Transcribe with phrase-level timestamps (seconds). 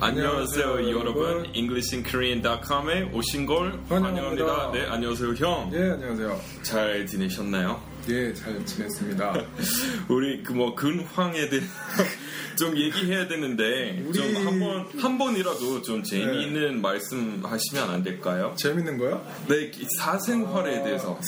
[0.00, 4.44] 안녕하세요 여러분 EnglishinKorean.com에 오신 걸 환영합니다.
[4.44, 4.72] 환영합니다.
[4.72, 5.70] 네 안녕하세요 형.
[5.72, 6.40] 예, 안녕하세요.
[6.62, 7.80] 잘 지내셨나요?
[8.08, 9.32] 예, 잘 지냈습니다.
[10.08, 11.62] 우리 그 뭐 근황에 대해
[12.56, 18.54] 좀 얘기해야 되는데 우리- 좀 한번 한 번이라도 좀 재미있는 말씀 하시면 안 될까요?
[18.58, 19.24] 재밌는 거요?
[19.48, 21.18] 네이 사생활에 대해서.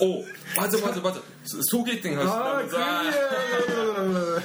[0.00, 0.24] 오
[0.56, 2.76] 맞아 맞아 맞아 소- 소개팅 아, 하시다면서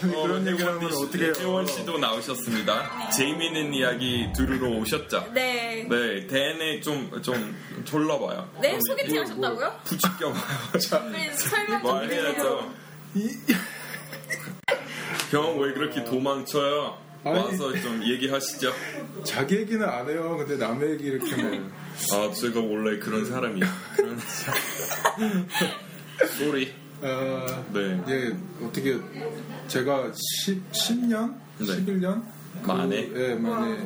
[0.02, 0.12] 그래.
[0.12, 1.34] 그런 얘기를 하면 어떻게 해요?
[1.38, 3.10] 혜원 씨도 나오셨습니다.
[3.12, 5.32] 재미있는 이야기 들으러 오셨죠?
[5.34, 5.86] 네.
[5.90, 7.56] 네, 대내 좀, 좀,
[7.86, 8.50] 졸라봐요.
[8.62, 9.80] 네, 소개팅 하셨다고요?
[9.84, 10.80] 부추겨봐요.
[11.38, 12.74] 설명 좀 해주세요.
[15.34, 16.96] 형, 왜 그렇게 도망쳐요?
[17.24, 17.40] 아니.
[17.40, 18.72] 와서 좀 얘기하시죠.
[19.24, 20.36] 자기 얘기는 안 해요.
[20.38, 21.72] 근데 남의 얘기 이렇게 하면.
[22.12, 23.66] 아, 제가 원래 그런 사람이에요.
[23.96, 24.62] 그런 사람.
[26.38, 26.72] Sorry.
[27.02, 28.04] 아, 네.
[28.10, 28.96] 예, 어떻게,
[29.68, 30.12] 제가
[30.46, 31.36] 10, 10년?
[31.58, 31.66] 네.
[31.66, 32.24] 11년?
[32.62, 33.10] 만에?
[33.16, 33.78] 예, 만에.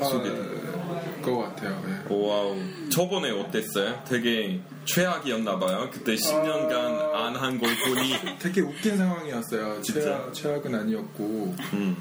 [0.00, 1.82] 아, 것 같아요.
[1.88, 2.14] 예.
[2.14, 2.56] Wow.
[2.90, 4.02] 저번에 어땠어요?
[4.06, 5.88] 되게 최악이었나 봐요.
[5.92, 8.38] 그때 10년간 안 한 걸 보니.
[8.38, 9.82] 되게 웃긴 상황이었어요.
[9.82, 10.00] 진짜?
[10.02, 11.54] 최악, 최악은 아니었고.
[11.74, 11.96] 음,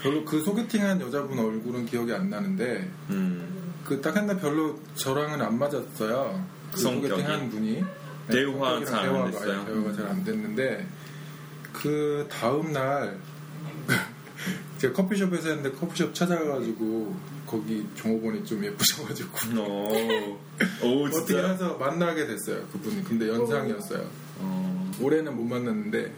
[0.00, 3.72] 별로 그 소개팅한 여자분 얼굴은 기억이 안 나는데, 음.
[3.84, 6.42] 그닥 했나 별로 저랑은 안 맞았어요.
[6.72, 7.08] 그 성격이?
[7.08, 7.84] 소개팅한 분이
[8.30, 9.52] 대화 성격이랑 잘안 대화가, 됐어요?
[9.60, 10.86] 아니, 대화가 잘 안 됐는데
[11.72, 13.18] 그 다음 날
[14.84, 19.30] 제가 커피숍에서 했는데 커피숍 찾아가가지고 거기 종업원이 좀 예쁘셔가지고.
[19.60, 20.38] 오,
[20.82, 21.48] 오, 어떻게 진짜.
[21.48, 23.02] 해서 만나게 됐어요 그분이.
[23.04, 24.06] 근데 연상이었어요.
[24.40, 24.92] 어.
[25.00, 26.12] 올해는 못 만났는데.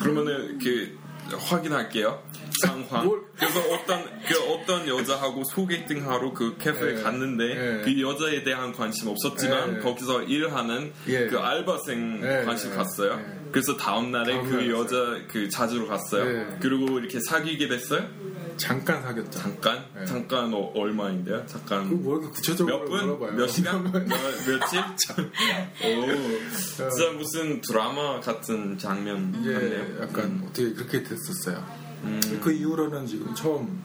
[0.00, 0.98] 그러면은 그
[1.36, 2.22] 확인할게요.
[2.62, 3.06] 상황.
[3.06, 3.20] 뭘?
[3.36, 7.02] 그래서 어떤 그 어떤 여자하고 소개팅 하러 그 카페에 예.
[7.02, 7.82] 갔는데 예.
[7.82, 9.80] 그 여자에 대한 관심 없었지만 예.
[9.80, 11.26] 거기서 일하는 예.
[11.26, 12.44] 그 알바생 예.
[12.44, 12.74] 관심 예.
[12.76, 13.18] 갔어요.
[13.20, 13.50] 예.
[13.50, 14.96] 그래서 다음 날에 다음 그날 여자
[15.28, 16.28] 그 찾으러 갔어요.
[16.28, 16.46] 예.
[16.60, 18.06] 그리고 이렇게 사귀게 됐어요?
[18.60, 19.84] 잠깐 사귀었죠 잠깐?
[20.00, 20.04] 예.
[20.04, 21.44] 잠깐 어, 얼마인데요?
[21.46, 23.00] 잠깐 그뭐 이렇게 구체적으로 몇 분?
[23.06, 23.82] 물어봐요 몇 시간?
[23.90, 24.80] 몇, 며칠?
[25.84, 30.02] 오, 진짜 무슨 드라마 같은 장면 이게 같네요.
[30.02, 31.64] 약간 음, 어떻게 그렇게 됐었어요
[32.04, 33.82] 음, 그 이후로는 지금 처음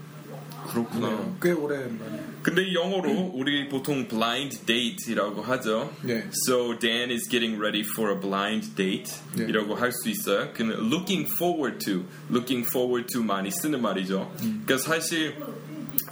[0.68, 1.10] 그렇구나.
[1.10, 5.92] 네, 꽤 오랜만에 근데 영어로 우리 보통 blind date이라고 하죠.
[6.04, 6.28] 네.
[6.48, 9.46] So Dan is getting ready for a blind date 네.
[9.50, 10.52] 이라고 할수 있어요.
[10.54, 14.32] 근데 looking forward to, looking forward to 많이 쓰는 말이죠.
[14.38, 15.36] 그러니까 사실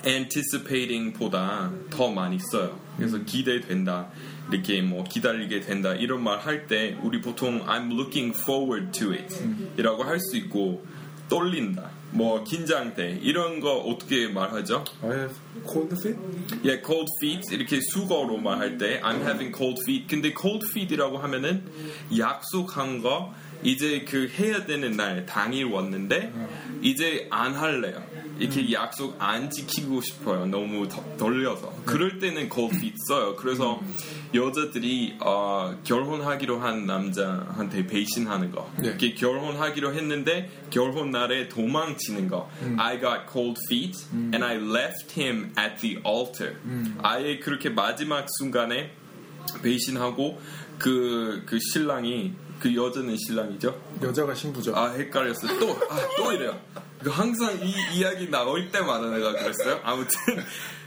[0.05, 2.79] anticipating보다 더 많이 써요.
[2.97, 4.09] 그래서 기대된다.
[4.51, 9.33] 이렇게 뭐 기다리게 된다 이런 말 할 때 우리 보통 I'm looking forward to it
[9.77, 10.85] 이라고 할 수 있고
[11.29, 14.83] 떨린다 뭐 긴장돼 이런 거 어떻게 말하죠?
[15.01, 15.35] I have
[15.67, 16.19] cold feet?
[16.63, 20.07] 예, cold feet 이렇게 수거로 말할 때 I'm having cold feet.
[20.07, 21.65] 근데 cold feet이라고 하면은
[22.17, 26.33] 약속한 거 이제 그 해야 되는 날 당일 왔는데
[26.81, 28.01] 이제 안 할래요.
[28.39, 30.45] 이렇게 약속 안 지키고 싶어요.
[30.47, 31.71] 너무 더- 떨려서.
[31.85, 33.35] 그럴 때는 cold feet 써요.
[33.35, 33.79] 그래서
[34.33, 38.69] 여자들이 어, 결혼하기로 한 남자한테 배신하는 거.
[38.79, 38.87] 네.
[38.87, 42.49] 이렇게 결혼하기로 했는데 결혼 날에 도망치는 거.
[42.77, 43.97] I got cold feet
[44.33, 46.55] and I left him at the altar.
[47.03, 48.91] 아예 그렇게 마지막 순간에
[49.61, 50.41] 배신하고
[50.79, 53.77] 그, 그 신랑이 그 여자는 신랑이죠.
[54.01, 54.73] 여자가 신부죠.
[54.73, 55.59] 아 헷갈렸어.
[55.59, 56.57] 또, 아, 또 이래요.
[57.03, 59.81] 그 항상 이 이야기 나올 때마다 내가 그랬어요.
[59.83, 60.17] 아무튼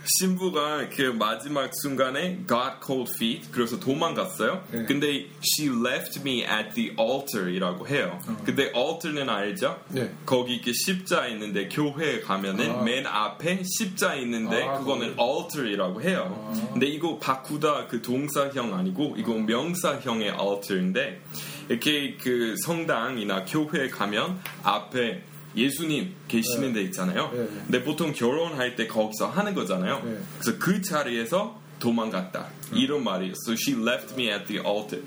[0.08, 4.64] 신부가 그 마지막 순간에 got cold feet 그래서 도망갔어요.
[4.70, 4.84] 네.
[4.84, 8.18] 근데 she left me at the altar이라고 해요.
[8.44, 9.80] 근데 altar는 알죠?
[9.88, 10.12] 네.
[10.24, 12.82] 거기 이렇게 십자 있는데 교회에 가면은 아.
[12.82, 15.20] 맨 앞에 십자 있는데 아, 그거는 거기.
[15.20, 16.52] altar이라고 해요.
[16.72, 21.20] 근데 이거 바꾸다 그 동사형 아니고 이거 명사형의 altar인데
[21.68, 25.22] 이렇게 그 성당이나 교회에 가면 앞에
[25.56, 27.30] 예수님 계시는 데 있잖아요.
[27.32, 27.46] 네, 네.
[27.46, 30.02] 근데 보통 결혼할 때 거기서 하는 거잖아요.
[30.04, 30.18] 네.
[30.38, 32.48] 그래서 그 자리에서 도망갔다.
[32.72, 33.32] 이런 말이에요.
[33.32, 35.02] So she left me at the altar.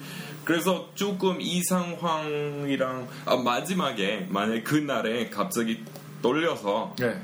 [0.45, 5.83] 그래서 조금 이 상황이랑 아, 마지막에 만약 그날에 갑자기
[6.21, 7.19] 떨려서 네.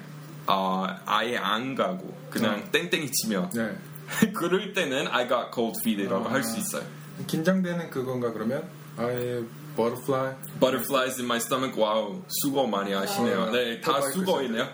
[0.45, 3.75] 아, 아예 안 가고 그냥 땡땡이 치면 네.
[4.33, 6.33] 그럴 때는 I got cold feet이라고 아.
[6.33, 6.83] 할수 있어요.
[7.25, 8.63] 긴장되는 그건가 그러면
[8.98, 9.44] I
[9.75, 10.33] butterfly.
[10.60, 11.75] Butterflies in my stomach.
[11.77, 13.44] 와우, 수거 많이 하시네요.
[13.44, 14.68] 아, 네, 다또 수거이네요.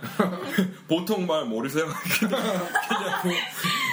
[0.87, 1.87] 보통 말 모르세요?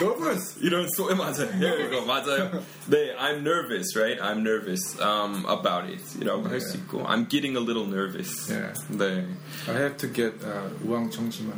[0.00, 0.56] Nervous.
[0.60, 1.48] 이런 소에 맞아요.
[1.60, 2.62] 예, 이거 맞아요.
[2.86, 4.20] 네, I'm nervous, right?
[4.20, 6.02] I'm nervous um, about it.
[6.20, 8.48] 이라고 할 수 있고, I'm getting a little nervous.
[8.48, 8.72] Yeah.
[8.90, 9.26] 네.
[9.68, 11.52] I have to get uh, 우왕청심환.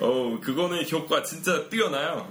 [0.00, 2.28] 어, 그거는 효과 진짜 뛰어나요.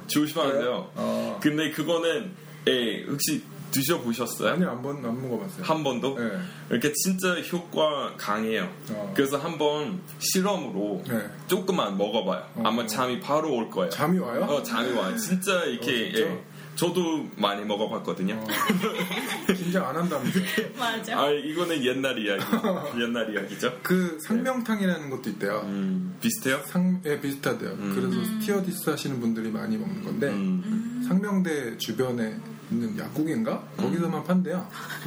[0.96, 1.40] 어.
[1.42, 2.32] 근데 그거는
[2.68, 3.44] 예, 혹시
[3.74, 4.54] 드셔보셨어요?
[4.54, 5.64] 아니 안번 안 먹어봤어요.
[5.66, 6.18] 한 번도?
[6.18, 6.32] 네.
[6.70, 8.72] 이렇게 진짜 효과 강해요.
[8.92, 9.12] 어.
[9.16, 11.30] 그래서 한번 실험으로 네.
[11.48, 12.44] 조금만 먹어봐요.
[12.56, 12.64] 어.
[12.66, 13.90] 아마 잠이 바로 올 거예요.
[13.90, 14.44] 잠이 와요?
[14.44, 15.18] 어, 잠이 와요.
[15.18, 16.20] 진짜 이렇게, 어, 진짜?
[16.20, 16.44] 예.
[16.76, 18.34] 저도 많이 먹어봤거든요.
[18.36, 18.48] 어.
[19.54, 20.40] 긴장 안 한답니다.
[20.78, 21.20] 맞아.
[21.20, 22.44] 아, 이거는 옛날 이야기.
[23.00, 23.80] 옛날 이야기죠.
[23.84, 25.62] 그 상명탕이라는 것도 있대요.
[25.66, 26.62] 음, 비슷해요?
[26.66, 27.78] 상, 예, 비슷하대요.
[27.78, 31.04] 그래서 스티어디스 하시는 분들이 많이 먹는 건데, 음.
[31.08, 32.38] 상명대 주변에
[32.74, 33.64] 있는 약국인가?
[33.78, 34.58] 거기서만 판대요.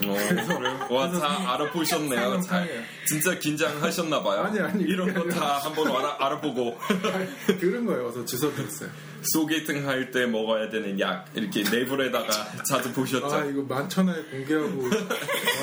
[0.06, 0.14] 어,
[0.56, 0.86] 그래요?
[0.90, 2.40] 와, 다 알아보셨네요.
[2.42, 2.84] 잘.
[3.06, 4.40] 진짜 긴장하셨나봐요.
[4.42, 6.78] 아니, 아니, 이런 거 다 한번 알아, 알아보고.
[7.60, 8.10] 들은 거예요.
[8.12, 8.88] 그래서 주워 들었어요.
[9.32, 13.26] 소개팅 할 때 먹어야 되는 약, 이렇게 네이버에다가 자주 보셨죠?
[13.26, 14.82] 아, 이거 만천하에 공개하고.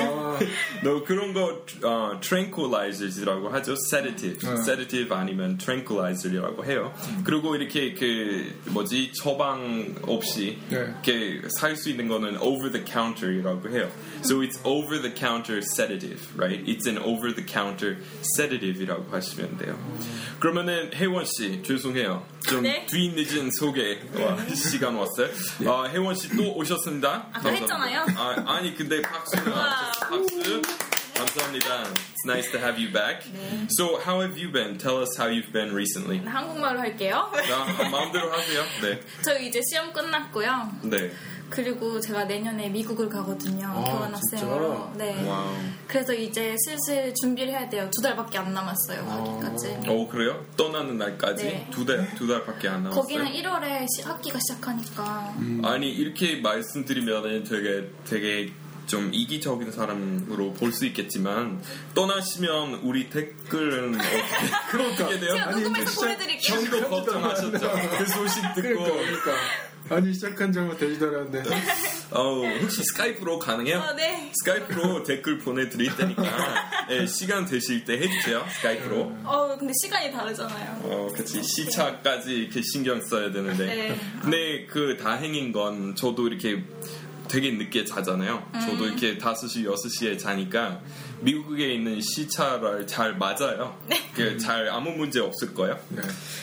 [0.00, 0.38] 아,
[0.82, 3.74] 너 그런 거 어, tranquilizer이라고 하죠.
[3.90, 4.52] sedative, 네.
[4.60, 6.94] sedative 아니면 tranquilizer이라고 해요.
[7.24, 10.76] 그리고 이렇게 그 뭐지 처방 없이 네.
[10.78, 13.90] 이렇게 살 수 있는 거는 over the counter이라고 해요.
[14.22, 16.64] So it's over the counter sedative, right?
[16.66, 17.96] It's an over the counter
[18.36, 19.76] sedative이라고 하시면 돼요.
[20.38, 22.24] 그러면은 혜원 씨 죄송해요.
[22.46, 22.86] 좀 네?
[22.86, 25.28] 뒤늦은 소개 와, 시간 왔어요.
[25.66, 27.28] 아, 혜원 씨 또 오셨습니다.
[27.32, 28.06] 아까 했잖아요.
[28.16, 29.92] 아, 아니 근데 박수 와.
[30.00, 30.62] 박수
[31.14, 31.84] 감사합니다.
[31.84, 33.22] It's nice to have you back.
[33.32, 33.66] 네.
[33.78, 34.78] So how have you been?
[34.78, 36.18] Tell us how you've been recently.
[36.24, 37.30] 한국말로 할게요.
[37.48, 38.64] 나 마음대로 하세요.
[38.82, 40.72] 네, 저 이제 시험 끝났고요.
[40.82, 41.12] 네.
[41.54, 43.66] 그리고 제가 내년에 미국을 가거든요.
[43.66, 44.92] 아, 교환학생으로.
[44.96, 45.26] 네.
[45.28, 45.52] Wow.
[45.86, 47.88] 그래서 이제 슬슬 준비를 해야 돼요.
[47.94, 49.00] 두 달밖에 안 남았어요.
[49.08, 49.16] 아.
[49.24, 49.76] 거기까지.
[49.86, 50.44] 어 그래요?
[50.56, 51.68] 떠나는 날까지 네.
[51.70, 53.00] 두달 두 달밖에 안 남았어요.
[53.02, 55.34] 거기는 1월에 학기가 시작하니까.
[55.64, 58.52] 아니 이렇게 말씀드리면은 되게 되게
[58.86, 61.62] 좀 이기적인 사람으로 볼 수 있겠지만
[61.94, 65.32] 떠나시면 우리 댓글은 어떻게 어떻게 돼요?
[65.34, 66.56] 제가 아니, 녹음해서 보내드릴게요.
[66.58, 67.70] 형도 걱정하셨죠?
[67.96, 69.32] 그 소식 듣고 그러니까, 그러니까.
[69.90, 71.50] 아니, 시작한 지 얼마 되지도 않았는데.
[72.12, 73.78] 어, 혹시 스카이프로 가능해요?
[73.78, 74.30] 어, 네.
[74.34, 76.24] 스카이프로 댓글 보내드릴 테니까
[76.90, 80.80] 예, 시간 되실 때 해주세요 스카이프로 어, 근데 시간이 다르잖아요.
[80.84, 84.00] 어 그치 시차까지 이렇게 신경 써야 되는데 네.
[84.22, 86.62] 근데 그 다행인 건 저도 이렇게
[87.26, 90.80] 되게 늦게 자잖아요 저도 이렇게 5시 6시에 자니까
[91.20, 93.78] 미국에 있는 시차를 잘 맞아요
[94.14, 96.02] 그잘 아무 문제 없을 거예요 네.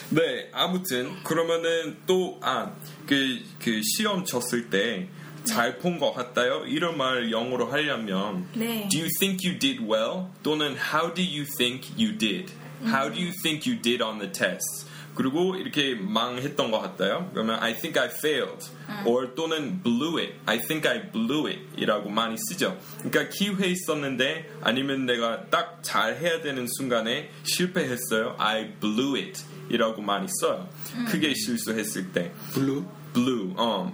[0.09, 5.07] 네, 아무튼 그러면은 또아그 그 시험 쳤을 때
[5.44, 6.63] 잘 본 것 같아요.
[6.68, 8.88] 이런 말 영어로 하려면 네.
[8.89, 10.27] Do you think you did well?
[10.44, 12.51] 또는 How do you think you did?
[12.85, 14.85] How do you think you did on the test?
[15.16, 17.30] 그리고 이렇게 망했던 것 같아요.
[17.34, 18.69] 그러면 I think I failed.
[19.06, 20.34] or 또는 blew it.
[20.46, 21.60] I think I blew it.
[21.78, 22.78] 이라고 많이 쓰죠.
[23.02, 28.36] 그러니까 기회 있었는데 아니면 내가 딱 잘 해야 되는 순간에 실패했어요.
[28.38, 29.44] I blew it.
[29.69, 30.68] 이라고 많이 써요.
[31.10, 32.31] 크게 실수했을 때.
[32.54, 32.86] 블루?
[33.14, 33.94] blew, um,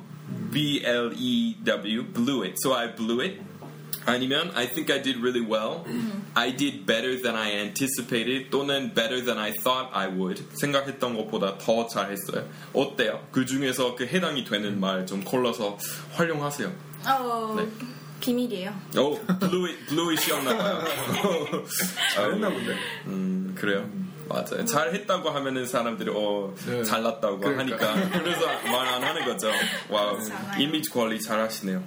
[0.52, 2.56] B L E W, blew it.
[2.64, 3.42] So I blew it.
[4.08, 5.84] 아니면 I think I did really well.
[6.34, 8.50] I did better than I anticipated.
[8.50, 10.44] 또는 better than I thought I would.
[10.54, 12.48] 생각했던 것보다 더 잘했어요.
[12.74, 13.28] 어때요?
[13.32, 15.78] 그 중에서 그 해당이 되는 말 좀 골라서
[16.14, 16.72] 활용하세요.
[17.06, 17.68] 어, 네.
[18.20, 18.74] 비밀이에요.
[18.98, 20.84] 오, it, blew it이었나봐요.
[22.16, 22.76] 잘했나 본데.
[23.08, 23.88] 음, 그래요.
[24.28, 24.66] 맞아요.
[24.66, 26.84] 잘했다고 하면은 사람들이 어 네.
[26.84, 27.94] 잘났다고 그러니까.
[27.96, 29.50] 하니까 그래서 말 안 하는 거죠.
[29.90, 30.62] Wow 그렇잖아요.
[30.62, 31.82] 이미지 관리 잘하시네요.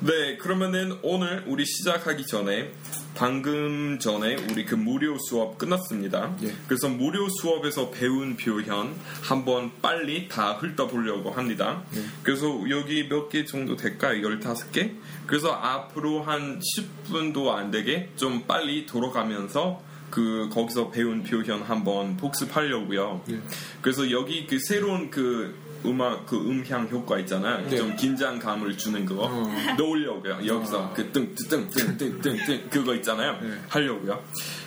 [0.00, 2.70] 네 그러면은 오늘 우리 시작하기 전에
[3.14, 6.36] 방금 전에 우리 그 무료 수업 끝났습니다.
[6.42, 6.52] 예.
[6.66, 11.82] 그래서 무료 수업에서 배운 표현 한번 빨리 다 훑어보려고 합니다.
[11.94, 12.02] 예.
[12.22, 14.20] 그래서 여기 몇 개 정도 될까요?
[14.20, 14.92] 15개?
[15.26, 23.24] 그래서 앞으로 한 10분도 안 되게 좀 빨리 돌아가면서 그 거기서 배운 표현 한번 복습하려고요.
[23.30, 23.40] 예.
[23.80, 25.54] 그래서 여기 그 새로운 그
[25.88, 27.68] 음악 그 음향 효과 있잖아요.
[27.68, 27.76] 네.
[27.76, 29.52] 좀 긴장감을 주는 그거 어.
[29.78, 30.46] 넣으려고요.
[30.46, 33.38] 여기서 그 그뜬뜬뜬뜬뜬뜬 그거 있잖아요.
[33.40, 33.58] 네.
[33.68, 34.22] 하려고요.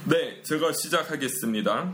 [0.05, 1.93] 네, 제가 시작하겠습니다.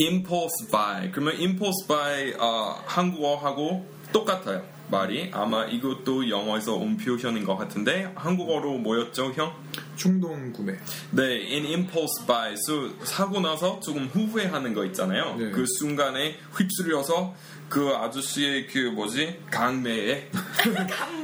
[0.00, 1.10] impulse buy.
[1.10, 4.62] 그러면 impulse buy 어, 한국어하고 똑같아요.
[4.90, 9.52] 말이 아마 이것도 영어에서 온 표현인 것 같은데 한국어로 뭐였죠, 형?
[9.98, 10.78] 충동 구매.
[11.10, 12.54] 네, in impulse buy.
[12.54, 15.36] So, 사고 나서 조금 후회하는 거 있잖아요.
[15.36, 15.50] 네.
[15.50, 17.34] 그 순간에 휩쓸려서
[17.68, 20.30] 그 아저씨의 그 뭐지 강매에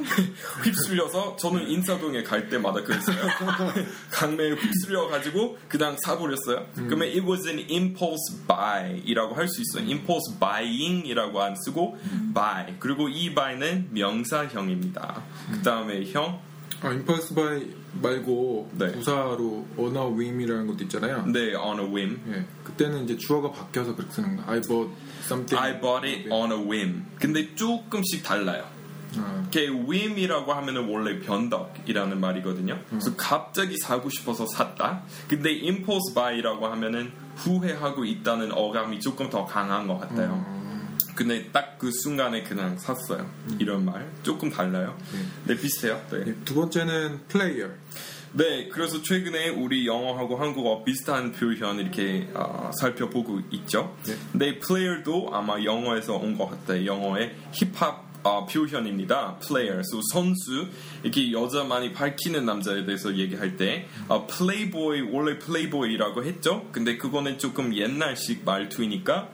[0.64, 3.16] 휩쓸려서 저는 인사동에 갈 때마다 그랬어요.
[4.10, 6.66] 강매에 휩쓸려 가지고 그냥 사버렸어요.
[6.74, 9.88] 그러면 it was an impulse buy이라고 할 수 있어요.
[9.88, 11.96] impulse buying이라고 안 쓰고
[12.34, 12.74] buy.
[12.78, 15.22] 그리고 이 buy는 명사형입니다.
[15.52, 16.42] 그 다음에 형
[16.82, 18.92] 아, impulse buy 말고 네.
[18.92, 21.26] 부사로 on a whim이라는 것도 있잖아요.
[21.26, 22.20] 네, on a whim.
[22.28, 22.44] 예.
[22.64, 24.46] 그때는 이제 주어가 바뀌어서 그렇게 쓰는 거야.
[24.48, 25.56] I bought something.
[25.56, 27.04] I bought it on a whim.
[27.18, 28.64] 근데 조금씩 달라요.
[29.16, 32.80] 아, 이게 whim이라고 하면은 원래 변덕이라는 말이거든요.
[32.88, 35.02] 그래서 갑자기 사고 싶어서 샀다.
[35.28, 40.63] 근데 impulse buy라고 하면은 후회하고 있다는 어감이 조금 더 강한 것 같아요.
[41.14, 43.28] 근데 딱 그 순간에 그냥 샀어요.
[43.58, 44.96] 이런 말 조금 달라요.
[45.44, 46.00] 네 비슷해요.
[46.10, 46.24] 네.
[46.28, 46.34] 예.
[46.44, 47.72] 두 번째는 player.
[48.32, 53.94] 네, 그래서 최근에 우리 영어하고 한국어 비슷한 표현 이렇게 아, 살펴보고 있죠.
[54.06, 54.16] 네.
[54.32, 56.86] 근데 player도 아마 영어에서 온 것 같아요.
[56.86, 59.36] 영어의 힙합 아, 표현입니다.
[59.46, 60.66] player, so 선수
[61.02, 66.66] 이렇게 여자 많이 밝히는 남자에 대해서 얘기할 때 아, playboy 원래 playboy라고 했죠.
[66.72, 69.28] 근데 그거는 조금 옛날식 말투이니까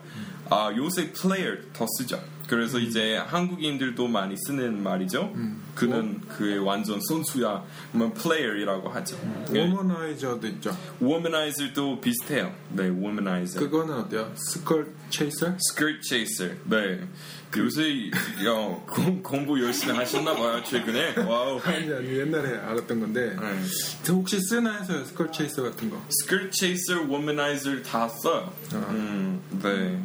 [0.50, 2.20] 아, 요새 player 더 쓰죠.
[2.48, 5.32] 그래서 이제 한국인들도 많이 쓰는 말이죠.
[5.76, 7.64] 그는 그의 완전 선수야.
[7.92, 9.16] 그러면 player이라고 하죠.
[9.50, 9.70] 네.
[9.70, 10.76] womaniser도 있죠.
[11.00, 12.52] womanizer도 비슷해요.
[12.70, 13.60] 네, womanizer.
[13.60, 14.32] 그거는 어때요?
[14.36, 15.56] skirt chaser?
[15.70, 16.56] skirt chaser.
[16.64, 17.06] 네.
[17.52, 18.10] 그 요새
[18.44, 18.52] 야,
[18.86, 21.20] 공, 공부 열심히 하셨나 봐요 최근에.
[21.22, 21.60] wow.
[21.62, 23.60] 아니 아니 옛날에 알았던 건데 네.
[24.02, 28.52] 저 혹시 쓰나 해서요 skirt chaser 같은 거 skirt chaser, womanizer 다 써요.
[28.72, 30.00] 음, 네.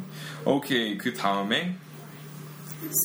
[0.46, 1.76] 오케이 그 다음에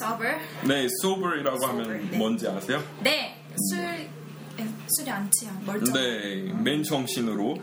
[0.04, 0.38] sober.
[0.68, 2.18] 네 sober이라고 하면 Sober, 네.
[2.18, 2.84] 뭔지 아세요?
[3.02, 4.10] 네, 술 에,
[4.90, 5.92] 술이 안 취한 멀쩡.
[5.94, 7.58] 네, 맨정신으로.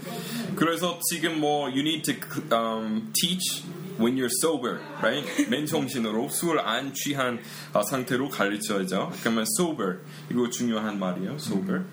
[0.57, 2.15] 그래서 지금 뭐 you need to
[2.53, 3.63] um, teach
[4.01, 5.49] when you're sober, right?
[5.49, 7.39] 맨정신으로 술 안 취한
[7.73, 9.13] 아, 상태로 가르쳐야죠.
[9.21, 9.99] 그러면 sober
[10.31, 11.35] 이거 중요한 말이에요.
[11.35, 11.85] sober.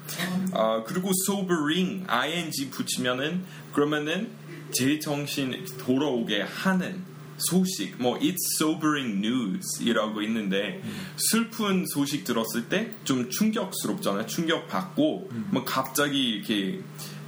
[0.54, 4.30] 아 그리고 sobering ing 붙이면은 그러면은
[4.72, 7.04] 제 정신 돌아오게 하는
[7.38, 10.82] 소식, 뭐 it's sobering news이라고 있는데
[11.18, 14.26] 슬픈 소식 들었을 때 좀 충격스럽잖아요.
[14.26, 16.82] 충격 받고 뭐 갑자기 이렇게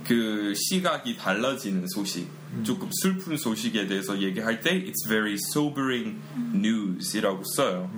[0.05, 2.27] 그 시각이 달라지는 소식,
[2.63, 6.19] 조금 슬픈 소식에 대해서 얘기할 때 it's very sobering
[6.53, 7.91] news이라고 써요.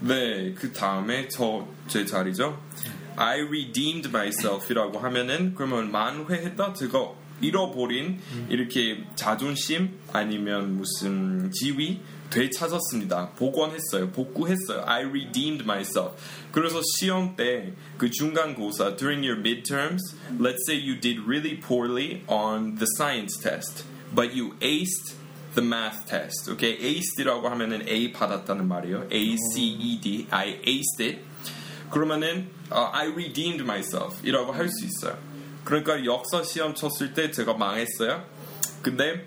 [0.00, 2.58] 네, 그 다음에 저 제 자리죠.
[3.16, 6.72] I redeemed myself이라고 하면은 그러면 만회했다.
[6.72, 13.30] 제가 잃어버린 이렇게 자존심 아니면 무슨 지위 되찾았습니다.
[13.36, 14.10] 복원했어요.
[14.12, 14.84] 복구했어요.
[14.86, 16.16] I redeemed myself.
[16.50, 20.00] 그래서 시험 때 그 중간고사 during your midterms,
[20.38, 23.84] let's say you did really poorly on the science test,
[24.14, 25.14] but you aced
[25.54, 26.50] the math test.
[26.52, 29.08] Okay, aced라고 하면은 A 받았다는 말이에요.
[29.12, 30.26] A C E D.
[30.30, 31.18] I aced it.
[31.90, 35.18] 그러면은 어, I redeemed myself이라고 할 수 있어요.
[35.64, 38.24] 그러니까 역사 시험 쳤을 때 제가 망했어요.
[38.82, 39.26] 근데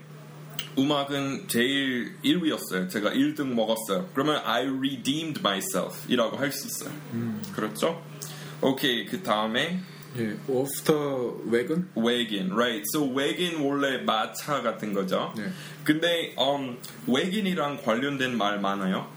[0.77, 2.89] 음악은 제일 1위였어요.
[2.89, 4.09] 제가 1등 먹었어요.
[4.13, 6.93] 그러면 I redeemed myself이라고 할 수 있어요.
[7.53, 8.03] 그렇죠?
[8.61, 9.79] 오케이 그 다음에
[10.17, 12.83] 예, after wagon wagon, right?
[12.93, 15.33] So wagon 원래 마차 같은 거죠.
[15.35, 15.43] 네.
[15.83, 16.77] 근데 um,
[17.07, 19.07] wagon이랑 관련된 말 많아요.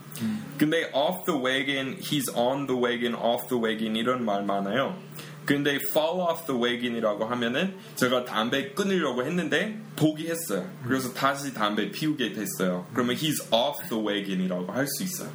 [0.58, 4.96] 근데 off the wagon, he's on the wagon, off the wagon 이런 말 많아요.
[5.48, 10.70] 근데 fall off the wagon이라고 하면은 제가 담배 끊으려고 했는데 포기했어요.
[10.84, 12.86] 그래서 다시 담배 피우게 됐어요.
[12.92, 15.32] 그러면 he's off the wagon이라고 할 수 있어요.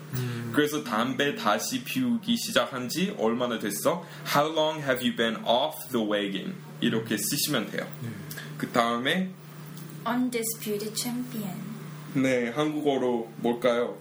[0.54, 4.06] 그래서 담배 다시 피우기 시작한 지 얼마나 됐어?
[4.36, 6.54] How long have you been off the wagon?
[6.80, 7.88] 이렇게 쓰시면 돼요.
[8.60, 9.32] 그 다음에
[10.08, 11.58] undisputed champion.
[12.14, 13.98] 네 한국어로 뭘까요?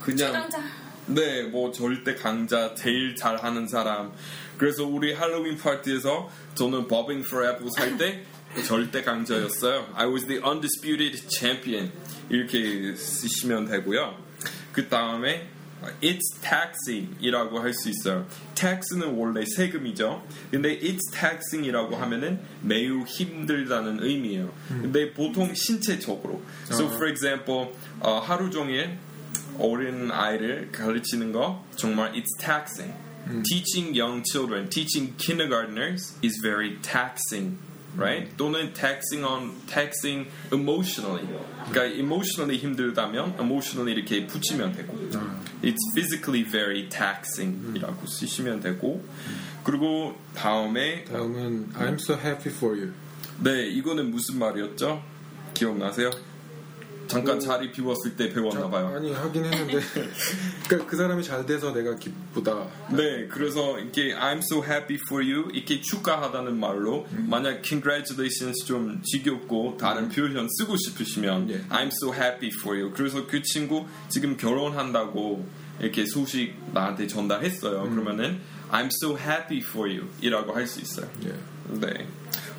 [0.00, 0.84] 그냥 최강자.
[1.06, 4.12] 네, 뭐 절대 강자, 제일 잘하는 사람.
[4.58, 8.22] 그래서 우리 할로윈 파티에서 저는 버빙 for apples 할때
[8.66, 9.88] 절대 강자였어요.
[9.94, 11.90] I was the undisputed champion.
[12.30, 14.16] 이렇게 쓰시면 되고요.
[14.72, 15.48] 그 다음에
[16.00, 18.26] It's taxing이라고 할 수 있어요.
[18.54, 20.24] tax는 원래 세금이죠.
[20.50, 24.50] 근데 it's taxing이라고 하면은 매우 힘들다는 의미예요.
[24.68, 26.40] 근데 보통 신체적으로.
[26.70, 28.96] So for example, 어, 하루 종일
[29.58, 32.94] 어린 아이를 가르치는 거 정말 it's taxing.
[33.43, 37.59] Teaching young children, teaching kindergartners is very taxing,
[37.95, 38.35] right?
[38.37, 41.27] 또는 taxing on taxing emotionally.
[41.69, 44.97] 그러니까 emotionally 힘들다면 emotionally 이렇게 붙이면 되고.
[45.61, 49.03] It's physically very taxing이라고 쓰시면 되고.
[49.63, 52.93] 그리고 다음에 다음은 I'm so happy for you.
[53.43, 55.03] 네 이거는 무슨 말이었죠?
[55.53, 56.09] 기억나세요?
[57.06, 57.38] 잠깐 오.
[57.38, 58.92] 자리 비웠을 때 배웠나 봐요.
[58.96, 59.80] 아니 하긴 했는데
[60.68, 62.66] 그러니까 그 사람이 잘 돼서 내가 기쁘다.
[62.92, 69.76] 네, 그래서 이게 I'm so happy for you 이렇게 축하하다는 말로 만약 congratulations 좀 지겹고
[69.78, 71.60] 다른 표현 쓰고 싶으시면 예.
[71.68, 72.92] I'm so happy for you.
[72.94, 75.46] 그래서 그 친구 지금 결혼한다고
[75.80, 77.88] 이렇게 소식 나한테 전달했어요.
[77.90, 81.08] 그러면은 I'm so happy for you 이라고 할 수 있어요.
[81.26, 81.34] 예.
[81.80, 82.06] 네,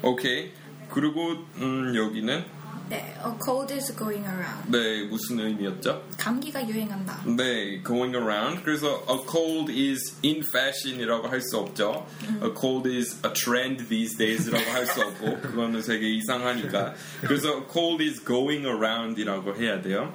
[0.04, 0.52] 오케이.
[0.92, 2.46] 그리고 음, 여기는
[2.89, 4.70] 네, a cold is going around.
[4.72, 6.04] 네 무슨 의미였죠?
[6.18, 7.24] 감기가 유행한다.
[7.25, 8.63] 네, going around.
[8.63, 12.06] 그래서 a cold is in fashion이라고 할 수 없죠.
[12.44, 16.94] A cold is a trend these days라고 할 수 없고 그거는 되게 이상하니까.
[17.22, 20.13] 그래서 a cold is going around이라고 해야 돼요.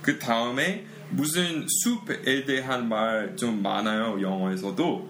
[0.00, 5.08] 그 다음에 무슨 숲에 대한 말 좀 많아요 영어에서도.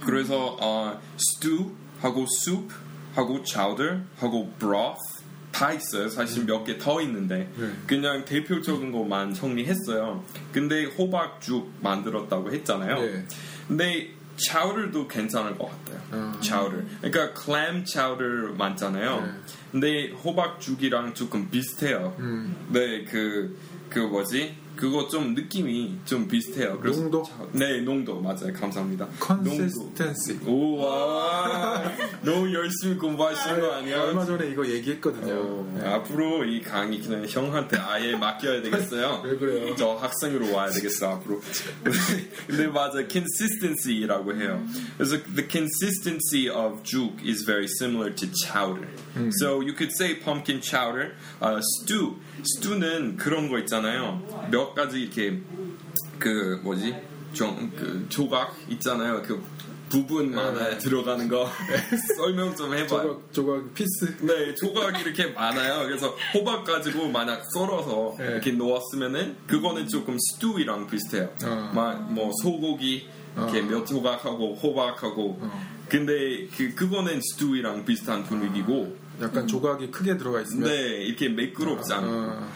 [0.00, 2.72] 그래서 어, stew 하고 soup
[3.14, 5.21] 하고 chowder 하고 broth
[5.62, 6.08] 다 있어요.
[6.08, 7.70] 사실 몇 개 더 있는데 네.
[7.86, 10.24] 그냥 대표적인 것만 정리했어요.
[10.52, 13.00] 근데 호박죽 만들었다고 했잖아요.
[13.00, 13.26] 네.
[13.68, 16.00] 근데 chowder도 괜찮을 것 같아요.
[16.10, 16.40] 아.
[16.42, 16.84] chowder.
[17.00, 19.20] 그러니까 clam chowder 많잖아요.
[19.20, 19.32] 네.
[19.70, 22.16] 근데 호박죽이랑 조금 비슷해요.
[22.18, 22.56] 음.
[22.70, 23.56] 네, 그,
[23.88, 24.56] 그 뭐지?
[24.76, 26.78] 그거 좀 느낌이 좀 비슷해요.
[26.80, 27.22] 그래서 농도?
[27.22, 28.52] 자- 네, 농도 맞아요.
[28.52, 29.06] 감사합니다.
[29.24, 30.38] consistency.
[30.46, 31.82] 우와,
[32.22, 34.02] 너무 열심히 공부하신 거 아니야?
[34.02, 35.34] 얼마 전에 이거 얘기했거든요.
[35.34, 35.86] 어, 네.
[35.88, 39.22] 앞으로 이 강의 그냥 형한테 아예 맡겨야 되겠어요.
[39.24, 39.74] 왜 그래요?
[39.76, 41.40] 저 학생으로 와야 되겠어 앞으로.
[42.46, 44.62] 근데 맞아, consistency라고 해요.
[44.96, 48.88] 그래서 the consistency of 죽 is very similar to chowder.
[49.40, 52.16] So you could say pumpkin chowder, uh, stew.
[52.40, 54.48] Stew는 그런 거 있잖아요.
[54.50, 55.40] 몇 가지 이렇게
[56.18, 56.94] 그 뭐지?
[57.32, 59.22] 좀, 그 조각 있잖아요.
[59.22, 59.42] 그
[59.88, 60.78] 부분 많아요.
[60.78, 61.46] 들어가는 거
[62.16, 62.86] 설명 좀 해봐요.
[62.86, 64.16] 조각 조각 piece.
[64.22, 65.86] 네, 조각이 이렇게 많아요.
[65.86, 68.24] 그래서 호박 가지고 만약 썰어서 네.
[68.24, 71.28] 이렇게 놓았으면은 그거는 조금 스튜이랑 비슷해요.
[71.44, 71.72] 어.
[71.74, 73.64] 막뭐 소고기 이렇게 어.
[73.64, 75.38] 몇 조각하고 호박하고.
[75.42, 75.72] 어.
[75.90, 78.96] 근데 그 그거는 스튜이랑 비슷한 분위기고.
[79.22, 80.68] 약간 조각이 크게 들어가 있으면.
[80.68, 82.06] 네, 이렇게 매끄럽지 않고.
[82.10, 82.48] 어,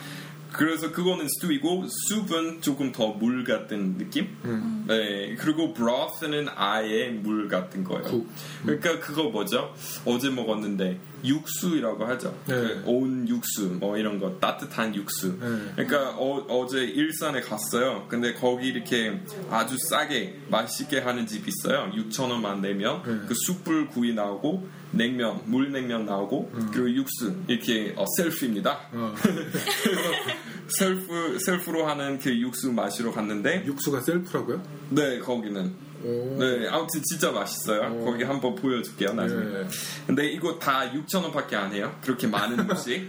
[0.52, 4.28] 그래서 그거는 스튜이고 숲은 조금 더 물 같은 느낌.
[4.44, 4.84] 음.
[4.88, 8.04] 네, 그리고 broth는 아예 물 같은 거예요.
[8.04, 8.28] 국.
[8.64, 9.74] 그러니까 그거 뭐죠?
[10.06, 12.34] 어제 먹었는데 육수라고 하죠.
[12.46, 12.54] 네.
[12.54, 15.36] 그 온 육수 뭐 이런 거 따뜻한 육수.
[15.38, 15.84] 네.
[15.84, 18.06] 그러니까 어, 제 일산에 갔어요.
[18.08, 21.90] 근데 거기 이렇게 아주 싸게 맛있게 하는 집 있어요.
[21.94, 23.26] 6천 원만 내면 네.
[23.26, 28.80] 그 숯불 구이 나오고 냉면, 물냉면 나오고 그리고 육수 이렇게 어, 셀프입니다.
[28.92, 29.14] 어.
[30.68, 34.62] 셀프 셀프로 하는 그 육수 마시러 갔는데 육수가 셀프라고요?
[34.90, 35.72] 네 거기는
[36.04, 36.36] 오.
[36.38, 37.92] 네 아무튼 진짜 맛있어요.
[38.00, 38.04] 오.
[38.04, 39.44] 거기 한번 보여줄게요 나중에.
[39.44, 39.68] 네.
[40.06, 41.96] 근데 이거 다 6천 원밖에 안 해요.
[42.02, 43.08] 그렇게 많은 음식.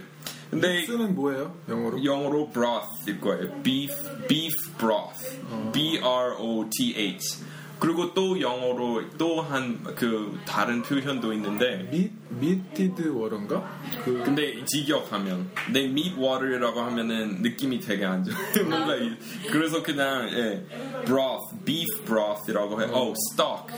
[0.50, 1.54] 근데 육수는 뭐예요?
[1.68, 2.04] 영어로?
[2.04, 3.62] 영어로 broth일 거예요.
[3.62, 3.92] beef
[4.28, 5.38] beef broth.
[5.72, 7.40] B R O T H.
[7.78, 13.78] 그리고 또 영어로 또 한 그 다른 표현도 있는데 미 미티드 워런가?
[14.04, 18.34] 그 근데 직역하면 내 meat water이라고 하면은 느낌이 되게 안 좋아.
[18.68, 19.16] 뭔가 이-
[19.50, 20.64] 그래서 그냥 예,
[21.04, 22.86] broth, beef broth이라고 해.
[22.90, 23.72] 어, stock,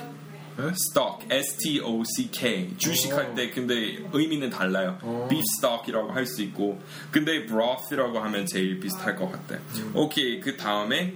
[0.57, 0.65] 네?
[0.73, 2.75] stock, S T O C K.
[2.79, 4.99] 주식할 때 근데 의미는 달라요.
[5.03, 5.27] 어.
[5.31, 9.57] beef stock이라고 할 수 있고, 근데 broth이라고 하면 제일 비슷할 것 같아.
[9.95, 11.15] 오케이 그 다음에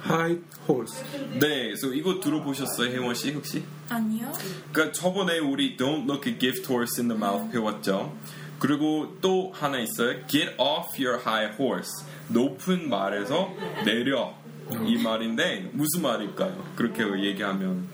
[0.00, 1.04] high horse.
[1.38, 3.64] 네, 그래서 이거 들어보셨어요, 혜원 씨 혹시?
[3.88, 4.32] 아니요.
[4.72, 8.14] 그러니까 저번에 우리 Don't look a gift horse in the mouth 배웠죠.
[8.58, 10.26] 그리고 또 하나 있어요.
[10.26, 12.04] Get off your high horse.
[12.28, 13.52] 높은 말에서
[13.84, 14.34] 내려.
[14.84, 16.72] 이 말인데 무슨 말일까요?
[16.74, 17.88] 그렇게 얘기하면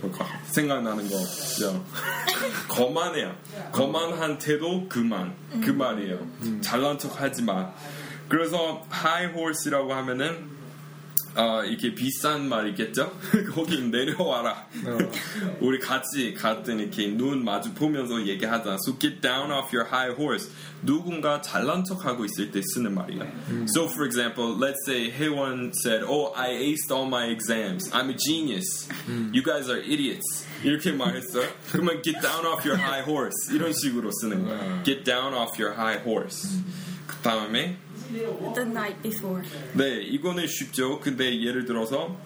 [0.00, 0.26] 뭘까?
[0.44, 1.84] 생각나는 거죠.
[2.68, 3.34] 거만해요.
[3.72, 5.34] 거만한 태도 그만.
[5.64, 6.24] 그 말이에요.
[6.60, 7.72] 잘난 척 하지 마.
[8.28, 10.58] 그래서 high horse라고 하면은
[11.34, 13.12] 아, 이렇게 비싼 말이겠죠?
[13.54, 14.66] 거기 내려와라.
[15.60, 18.78] 우리 같이 같은 이렇게 눈 마주 보면서 얘기하자.
[18.84, 20.50] So get down off your high horse.
[20.82, 23.24] 누군가 잘난 척하고 있을 때 쓰는 말이야.
[23.68, 27.88] So for example, let's say 혜원 said, "Oh, I aced all my exams.
[27.92, 28.88] I'm a genius.
[29.32, 31.46] You guys are idiots." 이렇게 말했어요.
[31.70, 33.54] 그러면 get down off your high horse.
[33.54, 34.82] 이런 식으로 쓰는 거야.
[34.82, 36.58] Get down off your high horse.
[37.06, 37.76] 그 다음에
[38.10, 39.42] The night before.
[39.74, 40.98] 네, 이거는 쉽죠.
[41.00, 42.16] 근데 예를 들어서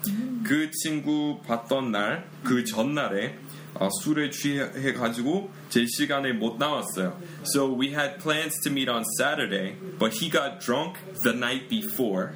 [0.44, 3.36] 그 친구 봤던 날, 그 전날에
[3.74, 7.18] 아, 술에 취해 가지고 제 시간에 못 나왔어요.
[7.44, 12.34] So we had plans to meet on Saturday, but he got drunk the night before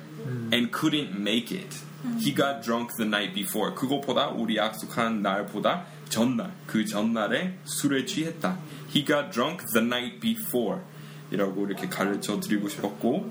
[0.52, 1.76] and couldn't make it.
[2.18, 3.74] He got drunk the night before.
[3.74, 8.58] 그것보다 우리 약속한 날보다 전날 그 전날에 술에 취했다.
[8.94, 10.82] He got drunk the night before.
[11.30, 13.30] 이라고 이렇게 가르쳐 드리고 싶었고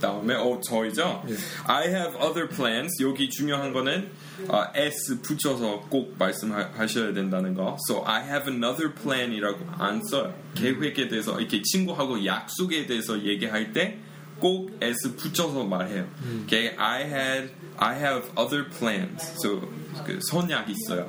[0.00, 1.22] 다음에 어 저희죠.
[1.28, 1.34] 예.
[1.64, 3.00] I have other plans.
[3.02, 4.10] 여기 중요한 거는
[4.48, 7.76] 어, s 붙여서 꼭 말씀하셔야 된다는 거.
[7.88, 10.34] So I have another plan이라고 안 써요.
[10.56, 14.00] 계획에 대해서 이렇게 친구하고 약속에 대해서 얘기할 때
[14.42, 16.04] 꼭 s 붙여서 말해요.
[16.44, 19.22] Okay, I had I have other plans.
[19.38, 19.60] So
[20.04, 21.08] 그 선약 있어요.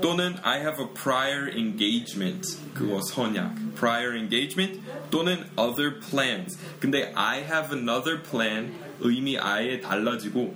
[0.00, 4.80] 또는 I have a prior engagement 그거 선약 prior engagement
[5.10, 10.54] 또는 other plans 근데 I have another plan 의미 아예 달라지고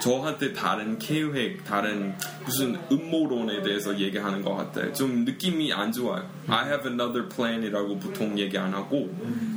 [0.00, 2.14] 저한테 다른 계획 다른
[2.44, 8.38] 무슨 음모론에 대해서 얘기하는 것 같아요 좀 느낌이 안 좋아요 I have another plan이라고 보통
[8.38, 9.10] 얘기 안 하고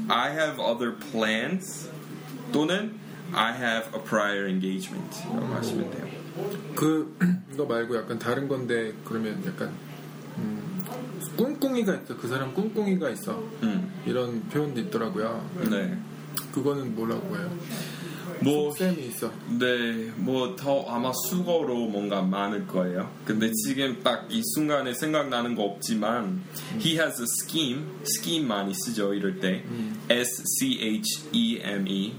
[0.07, 1.89] I have other plans
[2.51, 2.95] 또는
[3.33, 6.26] I have a prior engagement라고 하시면 돼요
[6.75, 7.15] 그
[7.53, 9.71] 이거 말고 약간 다른 건데 그러면 약간
[10.37, 10.83] 음,
[11.37, 12.17] 꿍꿍이가 있어.
[12.17, 13.39] 그 사람 꿍꿍이가 있어.
[13.63, 15.49] 음, 이런 표현도 있더라고요.
[15.69, 15.97] 네.
[16.53, 17.51] 그거는 뭐라고 해요?
[18.41, 19.31] 뭐 쌤이 있어.
[19.59, 23.09] 네, 뭐 더 아마 수거로 뭔가 많을 거예요.
[23.25, 26.41] 근데 지금 딱 이 순간에 생각나는 거 없지만
[26.79, 29.63] he has a scheme, scheme 많이 쓰죠 이럴 때
[30.09, 32.13] S C H E M E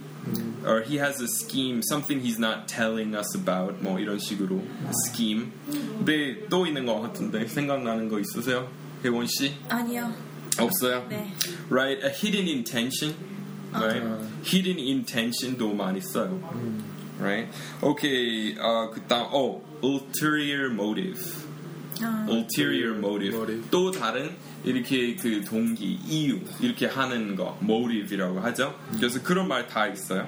[0.65, 4.61] or he has a scheme, something he's not telling us about 뭐 이런 식으로
[5.05, 5.51] scheme.
[5.99, 8.69] 근데 또 있는 것 같은데 생각나는 거 있으세요,
[9.03, 9.53] 혜원 씨?
[9.69, 10.13] 아니요.
[10.59, 11.05] 없어요?
[11.09, 11.31] 네.
[11.69, 13.15] Right, a hidden intention.
[13.73, 14.03] Right,
[14.43, 16.39] hidden intention도 많이 써요.
[17.19, 17.47] Right.
[17.81, 18.55] Okay.
[18.59, 21.46] 어, 그다음 어 ulterior motive.
[22.02, 23.34] 아, ulterior motive.
[23.34, 23.64] motive.
[23.70, 24.30] 또 다른
[24.64, 28.74] 이렇게 그 동기, 이유 이렇게 하는 거 motive이라고 하죠.
[28.96, 30.26] 그래서 그런 말 다 있어요.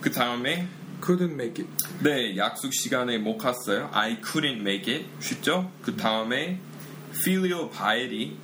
[0.00, 0.66] 그 다음에
[1.00, 1.68] couldn't make it.
[2.02, 3.90] 네 약속 시간에 못 갔어요.
[3.92, 5.70] I couldn't make it 쉽죠.
[5.82, 6.60] 그 다음에
[7.10, 8.36] filial piety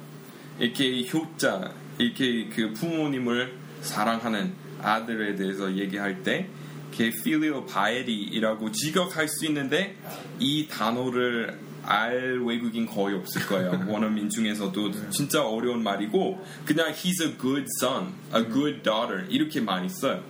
[0.59, 6.49] 이렇게 효자 이렇게 그 부모님을 사랑하는 아들에 대해서 얘기할 때
[6.91, 9.97] 이렇게 filial piety이라고 지적할 수 있는데
[10.39, 13.85] 이 단어를 알 외국인 거의 없을 거예요.
[13.89, 19.89] 원어민 중에서도 진짜 어려운 말이고 그냥 he's a good son, a good daughter 이렇게 많이
[19.89, 20.23] 써요.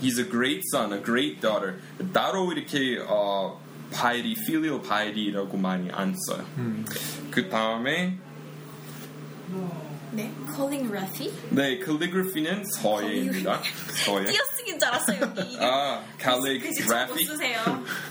[0.00, 1.78] He's a great son, a great daughter.
[2.12, 3.60] 따로 이렇게 어,
[3.92, 6.44] piety, filial piety라고 많이 안 써요.
[7.30, 8.18] 그 다음에
[10.12, 10.30] 네.
[10.54, 11.32] calling Rafi?
[11.50, 13.62] 네, calligraphy는 서예입니다.
[14.04, 14.26] 서예.
[14.30, 15.56] 띄어쓰기인 줄 알았어요 여기.
[15.60, 17.24] 아, calligraphy.
[17.24, 17.60] 쓰세요.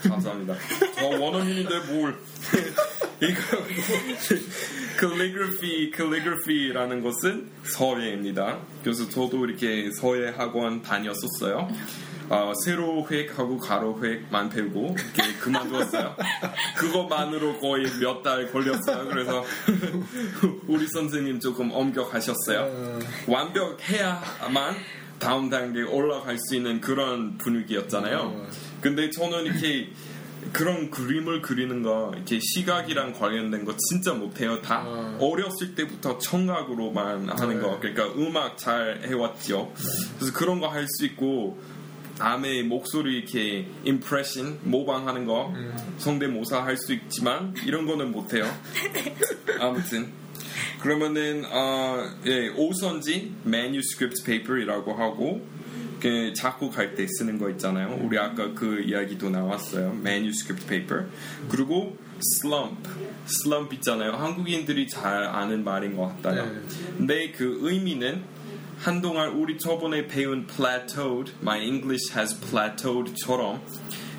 [0.04, 0.56] 감사합니다.
[0.96, 2.18] 저 원어민인데 뭘?
[3.22, 3.42] 이거
[5.00, 8.60] calligraphy, calligraphy라는 것은 서예입니다.
[8.84, 11.70] 그래서 저도 이렇게 서예 학원 다녔었어요.
[12.34, 16.16] 어, 세로 획하고 가로 획만 배우고 이렇게 그만두었어요.
[16.78, 19.08] 그것만으로 거의 몇 달 걸렸어요.
[19.10, 19.44] 그래서
[20.68, 23.00] 우리 선생님 조금 엄격하셨어요.
[23.28, 24.76] 완벽해야만
[25.20, 28.48] 다음 단계 올라갈 수 있는 그런 분위기였잖아요.
[28.80, 29.90] 근데 저는 이렇게
[30.54, 34.62] 그런 그림을 그리는 거 이렇게 시각이랑 관련된 거 진짜 못해요.
[34.62, 35.18] 다 어.
[35.20, 37.62] 어렸을 때부터 청각으로만 하는 네.
[37.62, 37.80] 거.
[37.80, 39.72] 그러니까 음악 잘 해왔죠.
[40.18, 41.60] 그래서 그런 거 할 수 있고
[42.18, 45.54] 남의 목소리 이렇게 임프레션 모방하는 거
[45.98, 48.46] 성대모사 할 수 있지만 이런 거는 못해요.
[49.60, 50.12] 아무튼
[50.82, 55.46] 그러면은 어, 예, 오선지 manuscript paper이라고 하고
[56.00, 58.00] 그 작곡할 때 쓰는 거 있잖아요.
[58.02, 59.92] 우리 아까 그 이야기도 나왔어요.
[60.00, 61.06] manuscript paper.
[61.50, 62.90] 그리고 slump,
[63.28, 64.14] slump 있잖아요.
[64.14, 66.46] 한국인들이 잘 아는 말인 것 같아요.
[66.46, 66.60] 네.
[66.98, 68.24] 근데 그 의미는
[68.81, 73.61] 한동안 우리 저번에 배운 plateaued, my English has plateaued처럼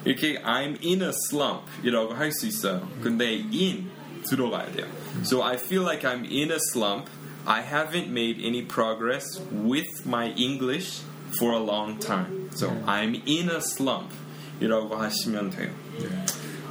[0.05, 2.87] 이렇게 I'm in a slump 이라고 할 수 있어요.
[3.01, 3.89] 근데 in
[4.23, 4.87] 들어가야 돼요.
[5.23, 7.09] So I feel like I'm in a slump.
[7.45, 11.01] I haven't made any progress with my English
[11.37, 12.49] for a long time.
[12.51, 14.13] So I'm in a slump
[14.59, 15.71] 이라고 하시면 돼요.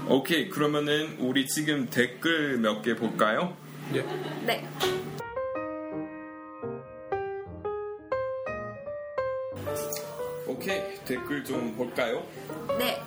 [0.09, 3.57] 오케이, 그러면은 우리 지금 댓글 몇 개 볼까요?
[3.94, 4.03] 예.
[4.44, 4.68] 네.
[10.62, 12.21] 오케이, 댓글 좀 볼까요?
[12.78, 13.02] 네.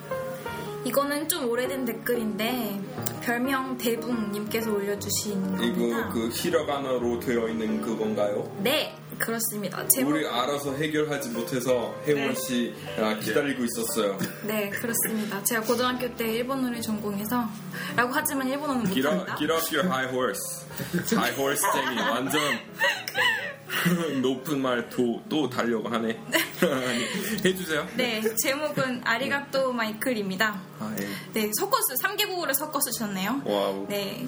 [0.83, 2.81] 이거는 좀 오래된 댓글인데
[3.23, 6.09] 별명 대붕님께서 올려주신 이거 겁니다.
[6.09, 8.51] 그 히라가나로 되어 있는 그건가요?
[8.61, 8.93] 네.
[9.19, 9.87] 그렇습니다.
[9.87, 12.35] 제목 우리 알아서 해결하지 못해서 혜원 네.
[12.35, 14.17] 씨 아, 기다리고 있었어요.
[14.43, 15.43] 네 그렇습니다.
[15.43, 17.45] 제가 고등학교 때 일본어를 전공해서
[17.95, 19.35] 라고 하지만 일본어는 off, 못합니다.
[19.37, 20.65] get off your high horse.
[21.13, 22.41] high horse 쟁이 완전
[24.21, 26.19] 높은 말 또 달려고 하네.
[27.45, 27.87] 해주세요.
[27.95, 30.61] 네 제목은 ありがとう 마이클입니다.
[30.79, 31.07] 아, 예.
[31.33, 33.41] 네 섞어서 3개국어를 섞어서 주셨네요.
[33.45, 33.85] wow.
[33.89, 34.27] 네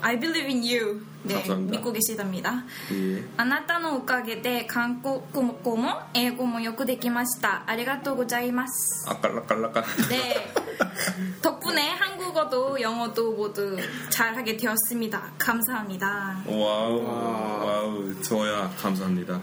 [0.00, 1.06] I believe in you.
[1.22, 1.76] 네 감사합니다.
[1.76, 2.64] 믿고 계시답니다.
[2.92, 3.24] 예.
[3.36, 5.20] あなたのおかげで韓国
[5.62, 7.62] 語も英語もよくできました。
[7.66, 9.08] ありがとうございます。
[9.08, 9.84] 아깔락깔락깔.
[10.10, 10.52] 네.
[11.40, 13.76] 덕분에 한국어도 영어도 모두
[14.10, 15.22] 잘하게 되었습니다.
[15.38, 16.42] 감사합니다.
[16.46, 17.04] 와우.
[17.04, 18.22] 와우.
[18.22, 19.40] 저야 감사합니다.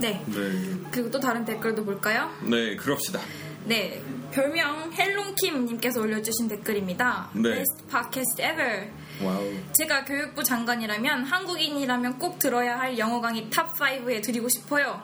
[0.00, 0.20] 네.
[0.26, 0.78] 네.
[0.90, 2.28] 그리고 또 다른 댓글도 볼까요?
[2.42, 3.20] 네, 그럽시다.
[3.66, 4.02] 네.
[4.37, 7.27] 별명 헬롱킴님께서 올려주신 댓글입니다.
[7.33, 7.41] 네.
[7.55, 8.87] Best podcast ever.
[9.23, 9.51] Wow.
[9.73, 15.01] 제가 교육부 장관이라면 한국인이라면 꼭 들어야 할 영어 강의 top 5에 드리고 싶어요.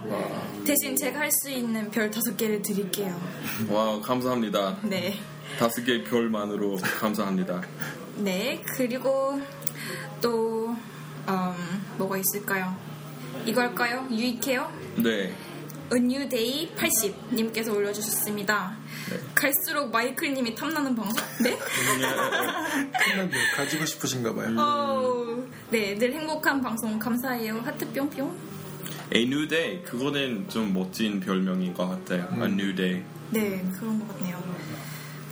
[0.68, 3.20] 대신 제가 할 수 있는 별 다섯 개를 드릴게요.
[3.70, 4.78] Wow, 감사합니다.
[4.84, 5.16] 네.
[5.58, 7.64] 다섯 개 별만으로 감사합니다.
[8.18, 8.62] 네.
[8.78, 9.42] 그리고
[10.22, 10.76] 또
[11.28, 12.76] 음, 뭐가 있을까요?
[13.48, 14.08] 이걸까요?
[14.12, 14.72] 유익해요?
[14.98, 15.34] 네.
[15.92, 18.78] A New Day 80님께서 올려주셨습니다.
[19.10, 19.20] 네.
[19.36, 21.24] 갈수록 마이클님이 탐나는 방송?
[21.44, 21.58] 네?
[21.58, 23.32] 끝났네.
[23.56, 24.56] 가지고 싶으신가 봐요.
[24.58, 27.60] 어, 네, 늘 행복한 방송 감사해요.
[27.66, 28.36] 하트 뿅뿅.
[29.14, 32.28] A New Day 그거는 좀 멋진 별명인 것 같아요.
[32.34, 33.04] A New Day.
[33.32, 34.42] 네, 그런 것 같네요.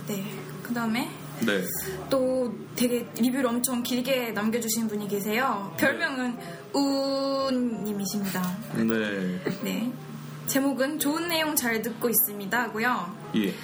[0.06, 0.24] 네,
[0.62, 1.10] 그 다음에
[1.40, 1.64] 네.
[2.10, 5.74] 또 되게 리뷰를 엄청 길게 남겨주신 분이 계세요.
[5.78, 6.36] 별명은
[6.72, 8.58] 우님이십니다.
[8.76, 9.40] 네.
[9.62, 9.92] 네.
[10.46, 13.16] 제목은 좋은 내용 잘 듣고 있습니다 하고요.
[13.36, 13.54] 예.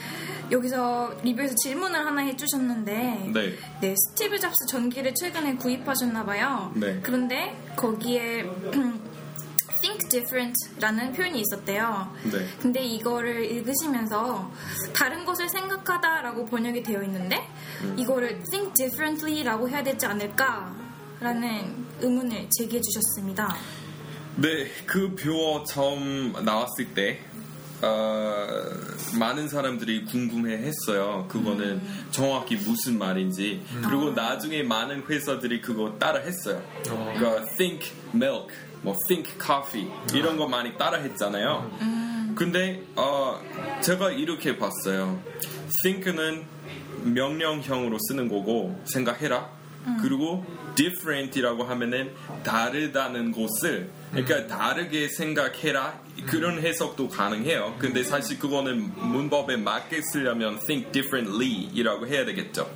[0.50, 3.58] 여기서 리뷰에서 질문을 하나 해주셨는데 네.
[3.80, 6.72] 네, 스티브 잡스 전기를 최근에 구입하셨나봐요.
[6.76, 7.00] 네.
[7.02, 8.44] 그런데 거기에
[9.80, 12.12] think different라는 표현이 있었대요.
[12.24, 12.46] 네.
[12.60, 14.50] 근데 이거를 읽으시면서
[14.94, 17.46] 다른 것을 생각하다라고 번역이 되어 있는데
[17.82, 17.94] 음.
[17.98, 23.54] 이거를 think differently라고 해야 되지 않을까라는 의문을 제기해 주셨습니다.
[24.40, 27.18] 네, 그표 처음 나왔을 때
[27.82, 28.46] 어,
[29.18, 31.26] 많은 사람들이 궁금해 했어요.
[31.28, 31.80] 그거는
[32.12, 33.60] 정확히 무슨 말인지.
[33.82, 36.62] 그리고 나중에 많은 회사들이 그거 따라 했어요.
[36.84, 42.34] 그러니까 think milk, 뭐 think coffee 이런 거 많이 따라 했잖아요.
[42.36, 43.40] 근데 어,
[43.80, 45.20] 제가 이렇게 봤어요.
[45.82, 46.44] think는
[47.02, 49.57] 명령형으로 쓰는 거고 생각해라.
[50.00, 52.12] 그리고 different이라고 하면은
[52.44, 57.76] 다르다는 것을 그러니까 다르게 생각해라 그런 해석도 가능해요.
[57.78, 62.70] 근데 사실 그거는 문법에 맞게 쓰려면 think differently이라고 해야 되겠죠.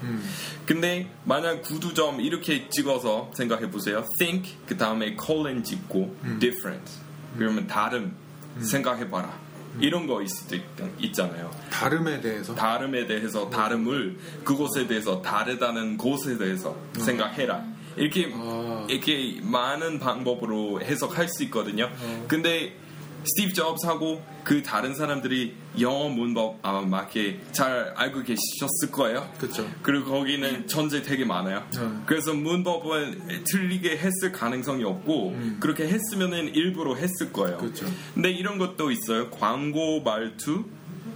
[0.67, 4.05] 근데 만약 구두점 이렇게 찍어서 생각해 보세요.
[4.19, 6.93] think 그 다음에 colon 찍고 different
[7.39, 8.15] 그러면 다름
[8.61, 9.39] 생각해 봐라.
[9.81, 10.63] 이런 거 있을 때
[10.99, 11.51] 있잖아요.
[11.71, 12.55] 다름에 대해서.
[12.55, 17.65] 다름에 대해서 다름을 그것에 대해서 다르다는 곳에 대해서 생각해라.
[17.97, 18.87] 이렇게 아.
[18.89, 21.91] 이렇게 많은 방법으로 해석할 수 있거든요.
[22.29, 22.77] 근데
[23.25, 29.31] 스티브 잡스하고 그 다른 사람들이 영어 문법 아마 맞게 잘 알고 계셨을 거예요.
[29.39, 29.69] 그쵸.
[29.83, 31.65] 그리고 거기는 전제 되게 많아요.
[31.75, 31.81] 네.
[32.07, 37.59] 그래서 문법은 틀리게 했을 가능성이 없고 그렇게 했으면은 일부러 했을 거예요.
[37.59, 37.87] 그쵸.
[38.15, 39.31] 근데 이런 것도 있어요.
[39.31, 40.65] 광고 말투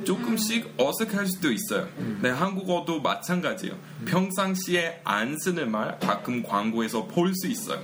[0.04, 1.88] 조금씩 어색할 수도 있어요.
[2.22, 3.74] 네, 한국어도 마찬가지예요.
[4.04, 7.82] 평상시에 안 쓰는 말 가끔 광고에서 볼 수 있어요.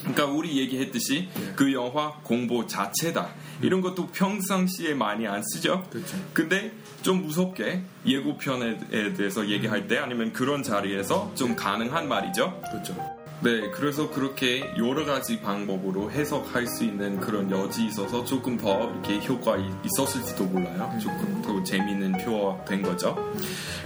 [0.00, 3.28] 그러니까 우리 얘기했듯이 그 영화 공보 자체다.
[3.62, 5.84] 이런 것도 평상시에 많이 안 쓰죠.
[5.90, 6.16] 그쵸.
[6.32, 6.72] 근데
[7.02, 12.60] 좀 무섭게 예고편에 대해서 얘기할 때 아니면 그런 자리에서 좀 가능한 말이죠.
[12.70, 13.19] 그렇죠.
[13.42, 19.18] 네, 그래서 그렇게 여러 가지 방법으로 해석할 수 있는 그런 여지 있어서 조금 더 이렇게
[19.26, 20.92] 효과 이- 있었을지도 몰라요.
[21.00, 23.16] 조금 더 재미있는 표가 된 거죠.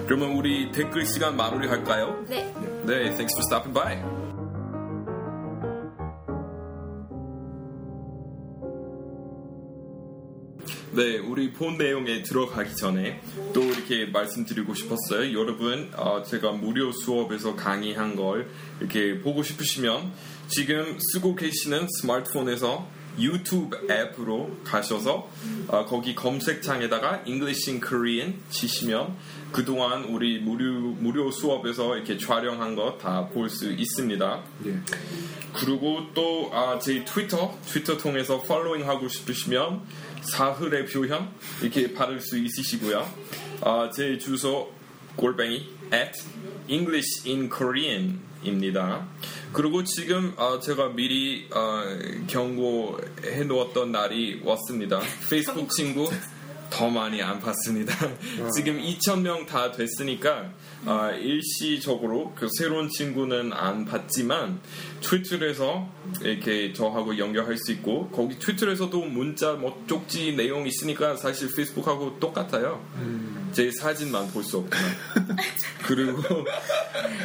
[0.06, 2.16] 그러면 우리 댓글 시간 마무리 할까요?
[2.28, 2.52] 네.
[2.84, 4.13] 네, thanks for stopping by.
[10.94, 13.20] 네, 우리 본 내용에 들어가기 전에
[13.52, 15.36] 또 이렇게 말씀드리고 싶었어요.
[15.38, 18.48] 여러분, 어, 제가 무료 수업에서 강의한 걸
[18.80, 20.12] 이렇게 보고 싶으시면
[20.46, 22.86] 지금 쓰고 계시는 스마트폰에서
[23.18, 25.30] 유튜브 앱으로 가셔서
[25.68, 29.16] 어, 거기 검색창에다가 English in Korean 치시면
[29.52, 34.42] 그동안 우리 무료, 무료 수업에서 이렇게 촬영한 거 다 볼 수 있습니다.
[34.66, 34.78] 예.
[35.52, 39.82] 그리고 또 아, 제 트위터 트위터 통해서 팔로잉 하고 싶으시면
[40.24, 41.30] 사흘의 표현
[41.62, 43.08] 이렇게 받을 수 있으시고요.
[43.62, 44.72] 아, 제 주소
[45.16, 46.12] 골뱅이 at
[46.68, 49.06] English in Korean 입니다.
[49.52, 51.82] 그리고 지금 어, 제가 미리 어,
[52.26, 55.00] 경고해 놓았던 날이 왔습니다.
[55.30, 56.10] 페이스북 친구
[56.74, 57.94] 더 많이 안 봤습니다.
[58.56, 60.50] 지금 2,000명 다 됐으니까
[60.84, 64.60] 어, 일시적으로 그 새로운 친구는 안 봤지만
[65.00, 65.88] 트위터에서
[66.20, 72.84] 이렇게 저하고 연결할 수 있고 거기 트위터에서도 문자 뭐 쪽지 내용 있으니까 사실 페이스북하고 똑같아요.
[73.52, 74.82] 제 사진만 볼 수 없구나.
[75.86, 76.22] 그리고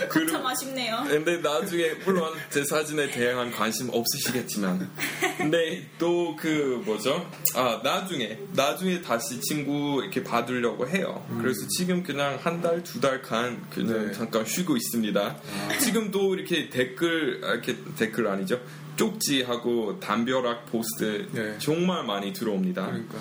[0.09, 1.03] 그리고 참 아쉽네요.
[1.07, 4.89] 근데 나중에 물론 제 사진에 대한 관심 없으시겠지만
[5.38, 11.25] 근데 또 그 뭐죠 아 나중에 나중에 다시 친구 이렇게 받으려고 해요.
[11.39, 14.12] 그래서 지금 그냥 한 달 두 달간 그냥 네.
[14.13, 15.38] 잠깐 쉬고 있습니다.
[15.82, 18.60] 지금도 이렇게 댓글 아, 이렇게 댓글 아니죠?
[18.95, 21.56] 쪽지하고 담벼락 포스트 네.
[21.60, 22.86] 정말 많이 들어옵니다.
[22.88, 23.17] 그러니까.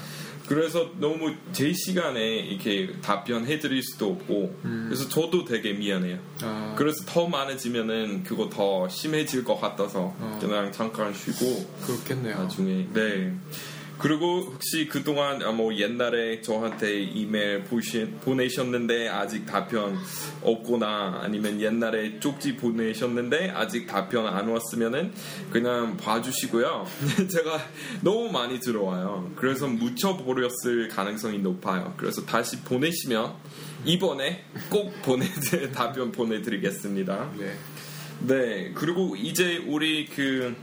[0.48, 6.18] 그래서 너무 제 시간에 이렇게 답변해 드릴 수도 없고 그래서 저도 되게 미안해요.
[6.42, 10.38] 아, 그래서 더 많아지면은 그거 더 심해질 것 같아서 어.
[10.40, 12.38] 그냥 잠깐 쉬고 그렇겠네요.
[12.38, 13.34] 나중에 네
[13.98, 19.98] 그리고 혹시 그동안 아, 뭐 옛날에 저한테 이메일 보시, 보내셨는데 아직 답변
[20.42, 25.12] 없거나 아니면 옛날에 쪽지 보내셨는데 아직 답변 안 왔으면은
[25.50, 26.86] 그냥 봐주시고요.
[27.28, 27.60] 제가
[28.02, 29.32] 너무 많이 들어와요.
[29.34, 31.94] 그래서 묻혀버렸을 가능성이 높아요.
[31.96, 33.34] 그래서 다시 보내시면
[33.84, 35.26] 이번에 꼭 보내
[35.74, 37.32] 답변 보내드리겠습니다.
[37.38, 37.54] 네.
[38.20, 40.56] 네, 그리고 이제 우리 그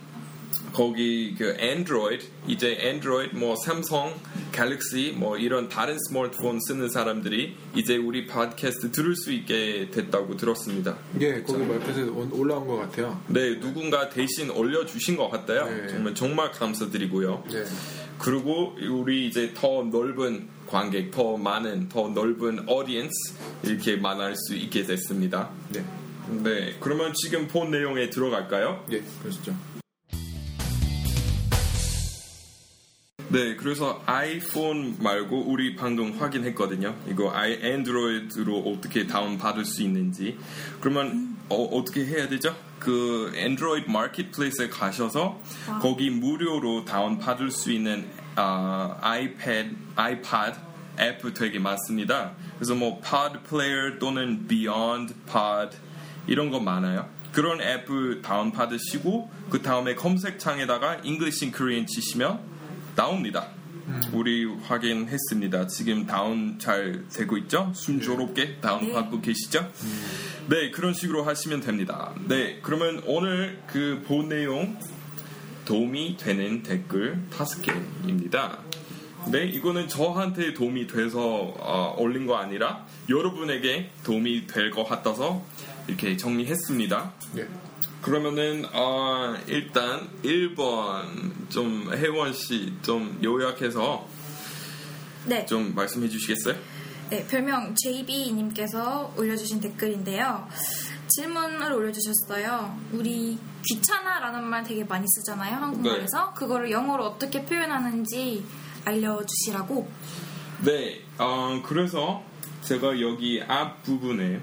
[0.75, 4.13] 거기 그 안드로이드 이제 안드로이드 뭐 삼성,
[4.51, 10.97] 갤럭시 뭐 이런 다른 스마트폰 쓰는 사람들이 이제 우리 팟캐스트 들을 수 있게 됐다고 들었습니다.
[11.21, 13.21] 예, 거기 말표에 올라온 것 같아요.
[13.27, 15.65] 네, 누군가 대신 올려주신 것 같아요.
[15.65, 15.87] 네.
[15.87, 17.45] 정말 정말 감사드리고요.
[17.49, 17.63] 네.
[18.19, 23.13] 그리고 우리 이제 더 넓은 관객, 더 많은, 더 넓은 어디언스
[23.63, 25.51] 이렇게 만날 수 있게 됐습니다.
[25.69, 25.85] 네.
[26.43, 28.83] 네, 그러면 지금 본 내용에 들어갈까요?
[28.91, 29.55] 예, 그러시죠.
[33.35, 36.95] 네, 그래서 아이폰 말고 우리 방금 확인했거든요.
[37.09, 40.37] 이거 아이 안드로이드로 어떻게 다운 받을 수 있는지.
[40.79, 42.55] 그러면 어, 떻게 해야 되죠?
[42.79, 45.41] 그 안드로이드 마켓플레이스에 가셔서
[45.81, 50.53] 거기 무료로 다운 받을 수 있는 아, 아이패드, 아이팟
[51.01, 52.31] 앱 되게 많습니다.
[52.55, 55.77] 그래서 뭐 Pod Player 또는 Beyond Pod
[56.25, 57.09] 이런 거 많아요.
[57.33, 62.54] 그런 앱을 다운 받으시고 그 다음에 검색창에다가 English in Korean 치시면
[62.95, 63.47] 나옵니다.
[64.13, 65.67] 우리 확인했습니다.
[65.67, 67.71] 지금 다운 잘 되고 있죠?
[67.75, 68.93] 순조롭게 다운 네.
[68.93, 69.69] 받고 계시죠?
[70.47, 72.13] 네, 그런 식으로 하시면 됩니다.
[72.27, 74.77] 네, 그러면 오늘 그 본 내용
[75.65, 78.59] 도움이 되는 댓글 다섯 개입니다.
[79.31, 81.19] 네, 이거는 저한테 도움이 돼서
[81.57, 85.43] 어, 올린 거 아니라 여러분에게 도움이 될 것 같아서
[85.87, 87.13] 이렇게 정리했습니다.
[87.37, 87.47] 예.
[88.05, 94.07] 그러면은 어, 일단 1번 좀 혜원 씨 좀 요약해서
[95.25, 95.43] 네.
[95.47, 96.55] 좀 말씀해 주시겠어요?
[97.09, 100.47] 네, 별명 JB님께서 올려주신 댓글인데요.
[101.07, 102.77] 질문을 올려주셨어요.
[102.91, 106.35] 우리 귀찮아라는 말 되게 많이 쓰잖아요, 한국말에서.
[106.35, 108.45] 그거를 영어로 어떻게 표현하는지
[108.85, 109.89] 알려주시라고.
[110.63, 112.23] 네, 어, 그래서
[112.61, 114.41] 제가 여기 앞 부분에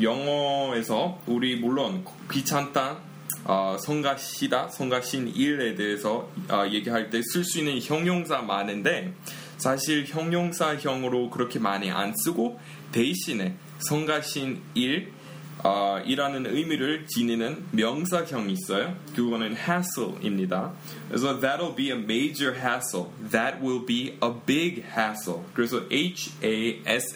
[0.00, 2.98] 영어에서 우리 물론 귀찮다,
[3.44, 9.12] 어, 성가시다, 성가신 일에 대해서 어, 얘기할 때 쓸 수 있는 형용사 많은데
[9.56, 12.58] 사실 형용사형으로 그렇게 많이 안 쓰고
[12.92, 15.12] 대신에 성가신 일
[15.62, 18.96] 어, 이라는 의미를 지니는 명사형이 있어요.
[19.14, 20.72] 그거는 hassle입니다.
[21.08, 23.08] 그래서 that'll be a major hassle.
[23.30, 25.40] That will be a big hassle.
[25.52, 27.10] 그래서 H-A-S-S-L-E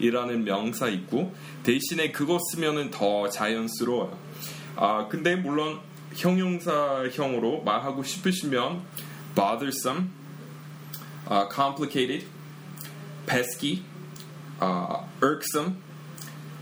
[0.00, 4.18] 이라는 명사 있고 대신에 그거 쓰면은 더 자연스러워요.
[4.74, 5.78] 아 근데 물론
[6.14, 8.82] 형용사형으로 말하고 싶으시면
[9.34, 10.10] bothersome,
[11.26, 12.26] 아, complicated,
[13.26, 13.82] pesky,
[14.58, 15.76] 아, irksome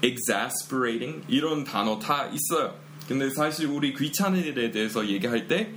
[0.05, 2.75] exasperating 이런 단어 다 있어요.
[3.09, 5.73] 근데 사실 우리 귀찮은 일에 대해서 얘기할 때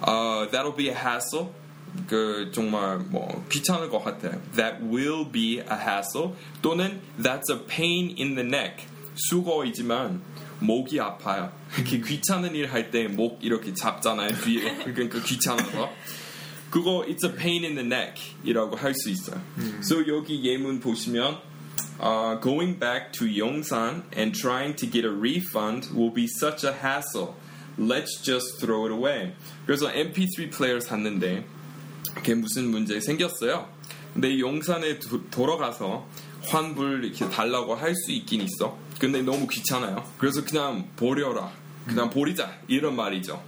[0.00, 1.48] 어, that'll be a hassle
[2.08, 4.40] 그 정말 뭐 귀찮을 것 같아요.
[4.56, 10.22] That will be a hassle 또는 that's a pain in the neck 수거이지만
[10.60, 11.52] 목이 아파요.
[11.76, 15.90] 이렇게 귀찮은 일 할 때 목 이렇게 잡잖아요 뒤에 그러니까 귀찮아서
[16.70, 18.14] 그거 it's a pain in the neck
[18.44, 19.40] 이라고 할 수 있어요.
[19.56, 21.38] 그래서 여기 예문 보시면
[22.00, 26.72] uh, going back to Yongsan and trying to get a refund will be such a
[26.72, 27.34] hassle.
[27.78, 29.32] Let's just throw it away.
[29.66, 31.44] 그래서 MP3 플레이어 샀는데
[32.14, 33.66] 그게 무슨 문제 생겼어요.
[34.12, 36.06] 근데 용산에 도- 돌아가서
[36.42, 38.76] 환불 이렇게 달라고 할 수 있긴 있어.
[38.98, 40.04] 근데 너무 귀찮아요.
[40.18, 41.50] 그래서 그냥 버려라.
[41.86, 43.42] 그냥 버리자 이런 말이죠.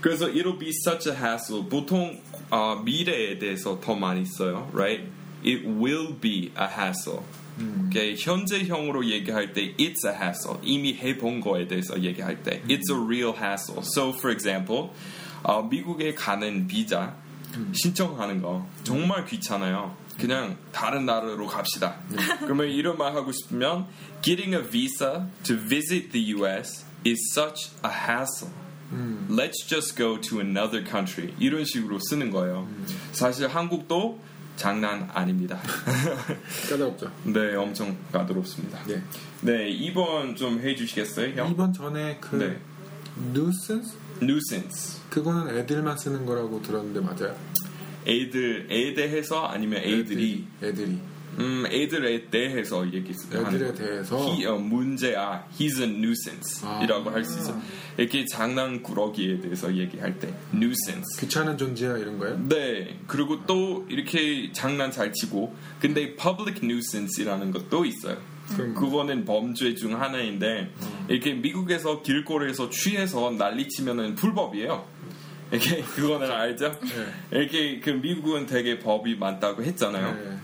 [0.00, 1.68] 그래서 it'll be such a hassle.
[1.68, 5.02] 보통 어, 미래에 대해서 더 많이 써요, right?
[5.44, 7.22] It will be a hassle.
[7.86, 10.58] 오케이, 현재형으로 얘기할 때 it's a hassle.
[10.62, 13.80] 이미 해본 거에 대해서 얘기할 때 it's a real hassle.
[13.82, 14.90] So, for example,
[15.42, 17.16] 어, 미국에 가는 비자
[17.72, 19.96] 신청하는 거 정말 귀찮아요.
[20.18, 21.96] 그냥 다른 나라로 갑시다.
[22.40, 23.86] 그러면 이런 말 하고 싶으면
[24.22, 28.50] getting a visa to visit the US is such a hassle.
[29.28, 31.34] Let's just go to another country.
[31.38, 32.68] 이런 식으로 쓰는 거예요.
[33.12, 34.20] 사실 한국도
[34.56, 35.58] 장난 아닙니다.
[36.68, 37.10] 까다롭죠.
[37.24, 38.82] 네, 엄청 까다롭습니다.
[38.86, 39.02] 네.
[39.42, 41.54] 네, 2번 좀 해주시겠어요, 형?
[41.54, 42.58] 2번 전에 그 네.
[43.30, 45.00] nuisance nuisance.
[45.10, 47.36] 그거는 애들만 쓰는 거라고 들었는데 맞아요?
[48.06, 50.98] 애들에 대해서 아니면 애들이 애들이
[51.38, 53.74] 음 애들에 대해서 얘기하는 애들에 거.
[53.74, 56.80] 대해서 he, 어, 문제야 he's a nuisance 아.
[56.82, 57.60] 이라고 할수 있어
[57.98, 62.38] 이렇게 장난꾸러기에 대해서 얘기할 때 nuisance 귀찮은 존재야 이런 거예요?
[62.48, 68.16] 네 그리고 또 이렇게 장난 잘 치고 근데 public nuisance이라는 것도 있어요
[68.54, 70.70] 그럼 그거는 범죄 중 하나인데
[71.08, 74.86] 이렇게 미국에서 길거리에서 취해서 난리치면은 불법이에요.
[75.50, 76.78] 이렇게 그거는 알죠?
[77.30, 80.14] 이렇게 그 미국은 되게 법이 많다고 했잖아요.
[80.14, 80.35] 네.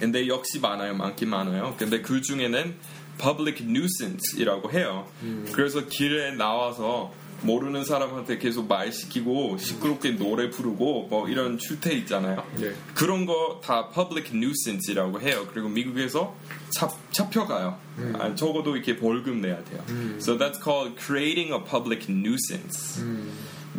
[0.00, 1.74] 근데 역시 많아요, 많긴 많아요.
[1.78, 2.74] 근데 그 중에는
[3.20, 5.06] public nuisance이라고 해요.
[5.52, 12.44] 그래서 길에 나와서 모르는 사람한테 계속 말 시키고 시끄럽게 노래 부르고 뭐 이런 추태 있잖아요.
[12.56, 12.72] 네.
[12.94, 15.46] 그런 거 다 public nuisance이라고 해요.
[15.52, 16.34] 그리고 미국에서
[16.70, 17.78] 잡, 잡혀가요.
[18.18, 19.84] 아, 적어도 이렇게 벌금 내야 돼요.
[20.18, 23.02] So that's called creating a public nuisance.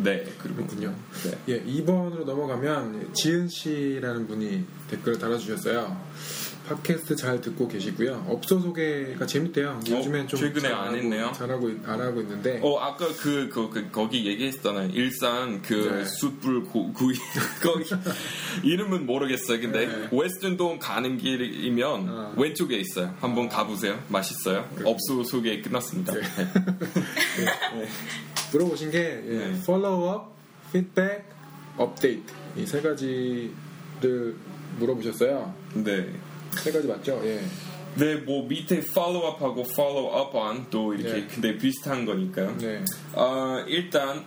[0.02, 0.94] 네, 그렇군요.
[1.24, 1.38] 네.
[1.48, 5.96] 예, 2번으로 넘어가면 지은 씨라는 분이 댓글을 달아주셨어요.
[6.68, 8.26] 팟캐스트 잘 듣고 계시고요.
[8.28, 9.80] 업소 소개가 재밌대요.
[9.88, 11.32] 요즘엔 좀 어, 최근에 안 잘하고- 했네요.
[11.34, 14.90] 잘하고 있- 안 하고 있는데 어 아까 그, 그, 그 거기 얘기했잖아요.
[14.92, 16.04] 일산 그 네.
[16.04, 17.14] 숯불 구, 구이
[17.62, 17.84] 거기
[18.62, 19.60] 이름은 모르겠어요.
[19.60, 20.08] 근데 네.
[20.12, 22.34] 웨스턴돔 가는 길이면 어.
[22.36, 23.14] 왼쪽에 있어요.
[23.20, 24.00] 한번 가보세요.
[24.08, 24.68] 맛있어요.
[24.84, 26.12] 업소 소개 끝났습니다.
[26.12, 26.20] 네.
[26.20, 27.88] 네.
[28.52, 29.50] 물어보신 게 예, 네.
[29.62, 30.26] follow-up,
[30.68, 31.24] feedback,
[31.80, 32.22] update
[32.56, 34.36] 이세 가지를
[34.78, 35.54] 물어보셨어요.
[35.74, 36.08] 네.
[36.62, 37.20] 세 가지 맞죠?
[37.24, 37.40] 예.
[37.96, 41.26] 네, 뭐 밑에 follow up하고 follow up on 또 이렇게 네.
[41.26, 42.56] 근데 비슷한 거니까요.
[42.58, 42.84] 네.
[43.14, 44.24] 어, 일단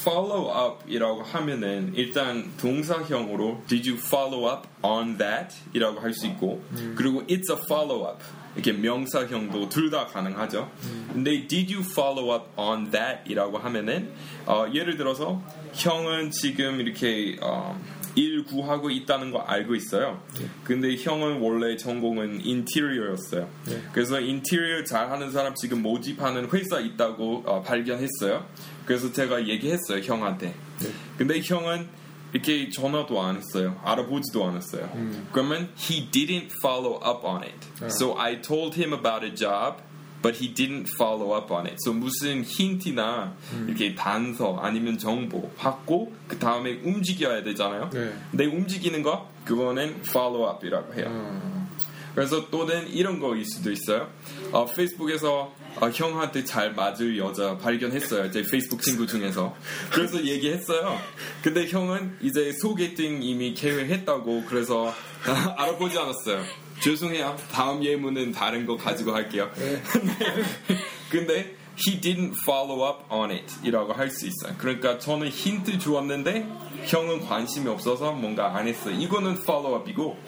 [0.00, 0.50] follow
[0.82, 6.62] up이라고 하면은 일단 동사형으로 did you follow up on that 이라고 할 수 있고
[6.94, 8.22] 그리고 it's a follow up
[8.54, 10.70] 이렇게 명사형도 둘 다 가능하죠.
[11.12, 14.12] 근데 did you follow up on that 이라고 하면은
[14.46, 15.42] 어, 예를 들어서
[15.72, 17.76] 형은 지금 이렇게 어,
[18.14, 20.22] 일 구하고 있다는 거 알고 있어요.
[20.62, 23.48] 근데 형은 원래 전공은 인테리어였어요.
[23.66, 23.82] 네.
[23.92, 28.46] 그래서 인테리어 잘하는 사람 지금 모집하는 회사 있다고 어, 발견했어요.
[28.86, 30.54] 그래서 제가 얘기했어요 형한테.
[30.80, 30.88] 네.
[31.18, 31.88] 근데 형은
[32.32, 33.80] 이렇게 전화도 안 했어요.
[33.84, 34.90] 알아보지도 않았어요.
[35.32, 37.54] 그러면 he didn't follow up on it.
[37.90, 39.80] So I told him about a job,
[40.24, 41.76] but he didn't follow up on it.
[41.84, 43.34] So 무슨 힌트나
[43.68, 47.90] 이렇게 단서 아니면 정보 받고 그 다음에 움직여야 되잖아요.
[47.92, 48.10] 네.
[48.30, 51.04] 근데 움직이는 거 그거는 follow up이라고 해요.
[51.10, 51.68] 어,
[52.14, 54.08] 그래서 또는 이런 거일 수도 있어요.
[54.50, 58.30] 어, 페이스북에서 어, 형한테 잘 맞을 여자 발견했어요.
[58.30, 59.54] 제 페이스북 친구 중에서.
[59.92, 60.98] 그래서 얘기했어요.
[61.42, 64.94] 근데 형은 이제 소개팅 이미 계획했다고 그래서
[65.58, 66.63] 알아보지 않았어요.
[66.84, 67.36] 죄송해요.
[67.50, 69.50] 다음 예문은 다른 거 가지고 할게요.
[71.10, 74.54] 근데 he didn't follow up on it 이라고 할 수 있어요.
[74.58, 76.46] 그러니까 저는 힌트 주었는데
[76.84, 78.94] 형은 관심이 없어서 뭔가 안 했어요.
[78.98, 80.18] 이거는 follow up이고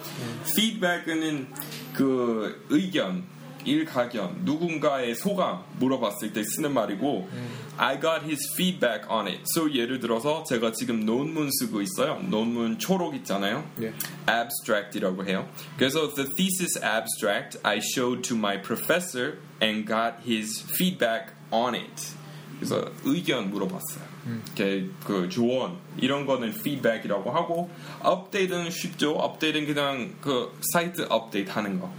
[0.48, 1.48] feedback은
[1.92, 3.24] 그 의견,
[3.66, 7.28] 일가견, 누군가의 소감 물어봤을 때 쓰는 말이고
[7.76, 9.42] I got his feedback on it.
[9.54, 12.20] So 예를 들어서 제가 지금 논문 쓰고 있어요.
[12.22, 13.68] 논문 초록 있잖아요.
[13.82, 13.92] 예.
[14.26, 15.48] abstract이라고 해요.
[15.76, 22.14] 그래서 the thesis abstract I showed to my professor and got his feedback on it.
[22.58, 24.15] 그래서 의견 물어봤어요.
[24.26, 27.70] 이렇게 그 조언 이런 거는 feedback이라고 하고
[28.04, 29.12] update는 쉽죠.
[29.12, 31.92] update는 그냥 그 사이트 업데이트 하는 거.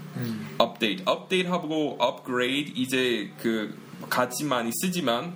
[0.61, 3.77] update, update 하고 upgrade 이제 그
[4.09, 5.35] 같이 많이 쓰지만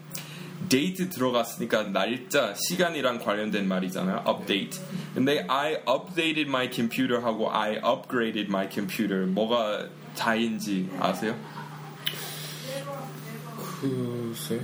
[0.69, 4.23] 데이트 들어갔으니까 날짜, 시간이랑 관련된 말이잖아요.
[4.27, 4.79] update.
[5.13, 11.35] 근데 I updated my computer 하고 I upgraded my computer 뭐가 차이인지 아세요?
[13.81, 14.61] 글쎄.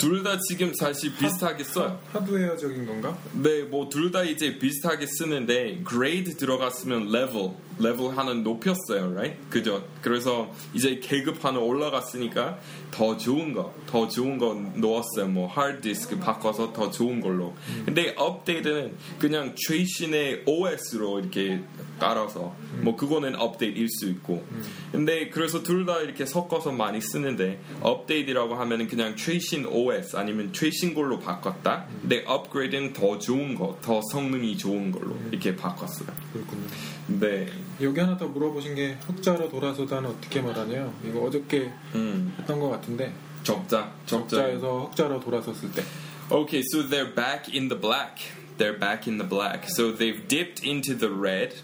[0.00, 2.00] 둘 다 지금 사실 비슷하게 써요.
[2.12, 3.16] 하드웨어적인 건가?
[3.34, 9.36] 네, 뭐 둘 다 이제 비슷하게 쓰는데 grade 들어갔으면 level 레벨 하나 높였어요, right?
[9.48, 9.82] 그죠?
[10.02, 12.58] 그래서 이제 계급 하나 올라갔으니까
[12.90, 15.28] 더 좋은 거, 더 좋은 거 넣었어요.
[15.28, 17.54] 뭐 하드디스크 바꿔서 더 좋은 걸로.
[17.86, 21.62] 근데 업데이트는 그냥 최신의 OS로 이렇게
[21.98, 24.44] 깔아서 뭐 그거는 업데이트일 수 있고.
[24.92, 30.94] 근데 그래서 둘 다 이렇게 섞어서 많이 쓰는데 업데이트라고 하면은 그냥 최신 OS 아니면 최신
[30.94, 31.86] 걸로 바꿨다.
[32.00, 36.08] 근데 업그레이드는 더 좋은 거, 더 성능이 좋은 걸로 이렇게 바꿨어요.
[36.32, 36.66] 그렇군요.
[37.06, 37.48] 네.
[37.80, 40.92] 여기 하나 더 물어보신 게 흑자로 돌아서다는 어떻게 말하냐요?
[41.06, 42.34] 이거 어저께 음.
[42.38, 43.12] 했던 것 같은데
[43.42, 44.36] 적자, 적자.
[44.36, 45.82] 적자에서 흑자로 돌아섰을 때
[46.30, 48.20] Okay, so they're back in the black.
[48.56, 49.68] They're back in the black.
[49.68, 51.56] So they've dipped into the red,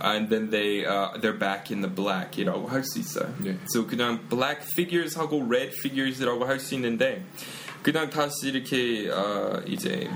[0.00, 3.32] and then they uh, they're back in the black이라고 할 수 있어요.
[3.42, 3.56] 네.
[3.72, 7.24] So 그냥 black figures하고 red figures라고 할 수 있는데
[7.82, 10.08] 그냥 다시 이렇게 어, 이제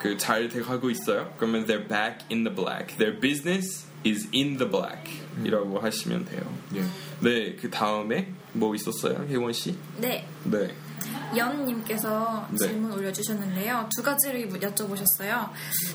[0.00, 1.32] 그 잘 돼가고 있어요.
[1.36, 2.96] 그러면 they're back in the black.
[2.98, 6.42] Their business is in the black이라고 하시면 돼요.
[6.76, 6.84] 예.
[7.20, 9.76] 네, 그 다음에 뭐 있었어요, 혜원 씨?
[9.98, 10.24] 네.
[10.44, 10.74] 네.
[11.37, 12.57] 연님께서 네.
[12.57, 13.89] 질문 올려주셨는데요.
[13.95, 15.49] 두 가지를 여쭤보셨어요.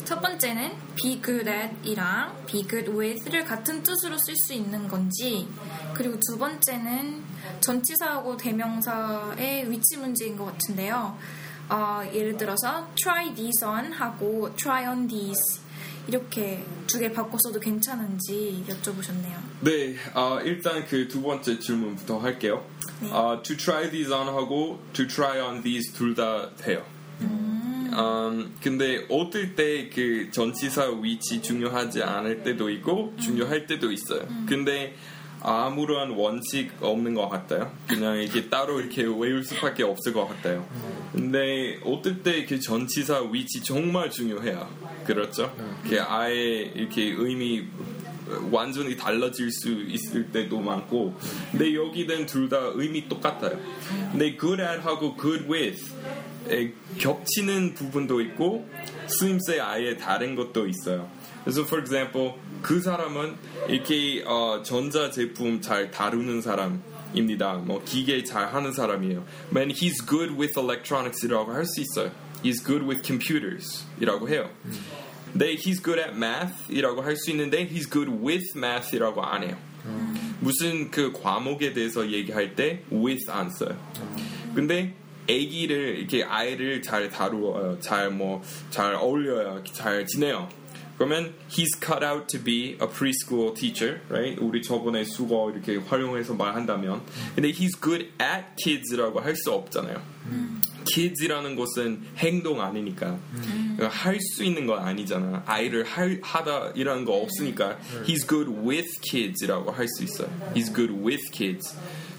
[0.05, 5.49] 첫 번째는 be good at이랑 be good with를 같은 뜻으로 쓸 수 있는 건지,
[5.95, 7.23] 그리고 두 번째는
[7.61, 11.17] 전치사하고 대명사의 위치 문제인 것 같은데요.
[11.71, 15.61] 어, 예를 들어서 try this on 하고 try on this
[16.09, 19.37] 이렇게 두 개 바꿔서도 괜찮은지 여쭤보셨네요.
[19.61, 22.65] 네, 어, 일단 그 두 번째 질문부터 할게요.
[23.01, 23.11] 네.
[23.13, 26.83] 어, to try these on 하고 to try on these 둘 다 돼요.
[27.21, 34.27] 음, 근데 어떨 때 그 전치사 위치 중요하지 않을 때도 있고 중요할 때도 있어요.
[34.47, 34.95] 근데
[35.41, 37.71] 아무런 원칙 없는 것 같아요.
[37.87, 40.67] 그냥 이게 따로 이렇게 외울 수밖에 없을 것 같아요.
[41.13, 44.69] 근데 어떨 때그 전치사 위치 정말 중요해요.
[45.05, 45.55] 그렇죠?
[45.89, 47.65] 그 아예 이렇게 의미
[48.51, 51.17] 완전히 달라질 수 있을 때도 많고
[51.51, 53.59] 근데 여기는 둘 다 의미 똑같아요
[54.13, 55.83] 근데 good at 하고 good with
[56.51, 58.69] 에 겹치는 부분도 있고
[59.07, 61.09] 쓰임새 아예 다른 것도 있어요
[61.49, 63.37] 그래서 for example 그 사람은
[63.69, 70.35] 이렇게 어, 전자 제품 잘 다루는 사람입니다 뭐 기계 잘 하는 사람이에요 Man he's good
[70.35, 72.13] with electronics이라고 할 수 있어요
[72.45, 74.51] He's good with computers 이라고 해요
[75.33, 79.57] 네, he's good at math이라고 할 수 있는데 he's good with math이라고 안 해요.
[80.41, 83.77] 무슨 그 과목에 대해서 얘기할 때 with 안 써요.
[84.55, 84.95] 근데
[85.25, 87.79] 아기를 이렇게 아이를 잘 다루어요.
[87.81, 89.63] 잘 뭐잘 어울려요.
[89.65, 90.49] 잘 지내요.
[90.99, 94.37] 그러면 he's cut out to be a preschool teacher, right?
[94.41, 97.01] 우리 저번에 수거 이렇게 활용해서 말한다면
[97.37, 100.03] 근데 he's good at kids라고 할 수 없잖아요.
[100.85, 103.17] kids이라는 것은 행동 아니니까
[103.89, 105.45] 할수 있는 건 아니잖아.
[105.47, 110.29] 아이를 할, 하다 이라는 거 없으니까 he's good with kids이라고 할 수 있어요.
[110.55, 111.77] He's good with kids.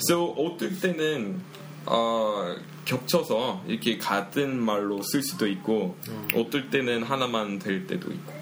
[0.07, 1.41] So 어떨 때는
[1.85, 2.55] 어,
[2.85, 5.97] 겹쳐서 이렇게 같은 말로 쓸 수도 있고
[6.35, 8.38] 어떨 때는 하나만 될 때도 있고.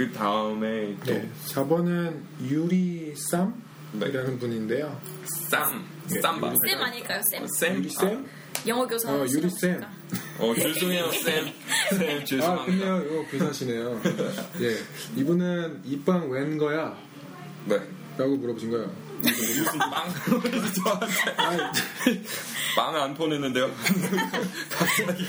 [0.00, 1.30] 네, 그 다음에 또 네.
[1.48, 4.38] 4번은 유리 쌈이라는 네.
[4.38, 4.98] 분인데요.
[5.50, 5.84] 쌈,
[6.22, 6.54] 쌈바.
[6.66, 7.46] 쌤 아닐까요, 쌤?
[7.46, 7.76] 쌤?
[7.76, 8.26] 유리 쌤?
[8.66, 9.12] 영어 교사.
[9.12, 9.82] 어, 유리 쌤.
[9.82, 9.92] 아,
[10.38, 11.52] 어, 죄송해요, 쌤.
[11.98, 12.64] 쌤, 아, 죄송합니다.
[12.64, 14.00] 근데요, 이거 교사시네요.
[14.62, 14.76] 예.
[15.20, 16.96] 이분은 입방 웬 거야?
[17.66, 17.78] 네.
[18.16, 18.90] 라고 물어보신 거예요.
[19.28, 20.08] 무슨 빵?
[20.84, 21.72] 저한테 아,
[22.76, 23.70] 빵을 안 보냈는데요.
[24.70, 25.24] 갑자기.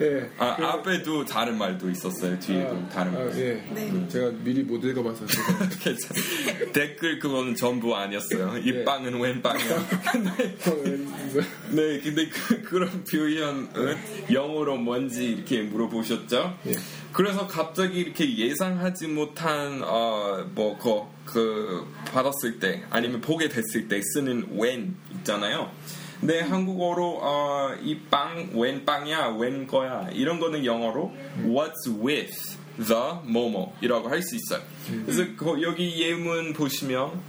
[0.00, 0.30] 예.
[0.38, 2.38] 아, 앞에도 다른 말도 있었어요.
[2.38, 3.38] 뒤에도 다른 아, 말.
[3.38, 3.54] 예.
[3.72, 4.08] 네.
[4.08, 5.26] 제가 미리 못 읽어봐서.
[5.26, 5.68] 제가.
[5.80, 8.58] 괜찮- 댓글 그거는 전부 아니었어요.
[8.58, 8.84] 이 예.
[8.84, 9.88] 빵은 웬 빵이야.
[10.12, 10.56] 근데,
[11.70, 13.96] 네, 근데 그, 그런 표현은
[14.32, 16.58] 영어로 뭔지 이렇게 물어보셨죠?
[16.66, 16.72] 예.
[17.14, 24.96] 그래서 갑자기 이렇게 예상하지 못한 어뭐그 그 받았을 때 아니면 보게 됐을 때 쓰는 when
[25.18, 25.70] 있잖아요.
[26.20, 31.12] 근데 한국어로 어, 이빵 웬 빵이야 웬 거야 이런 거는 영어로
[31.44, 34.60] what's with the 뭐뭐이라고 할 수 있어요.
[35.06, 37.20] 그래서 그- 여기 예문 보시면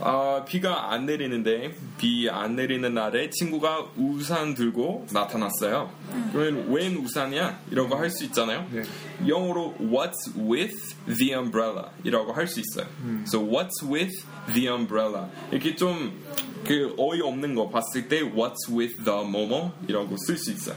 [0.00, 5.90] 아, 비가 안 내리는데 비 안 내리는 날에 친구가 우산 들고 나타났어요.
[6.32, 7.60] 그러면 웬 우산이야?
[7.70, 8.66] 이라고 할 수 있잖아요.
[8.70, 8.82] 네.
[9.26, 10.76] 영어로 what's with
[11.06, 12.86] the umbrella 이라고 할 수 있어요.
[13.26, 16.12] So what's with the umbrella 이렇게 좀
[16.66, 20.76] 그 어이없는 거 봤을 때 what's with the 뭐뭐 이라고 쓸 수 있어요.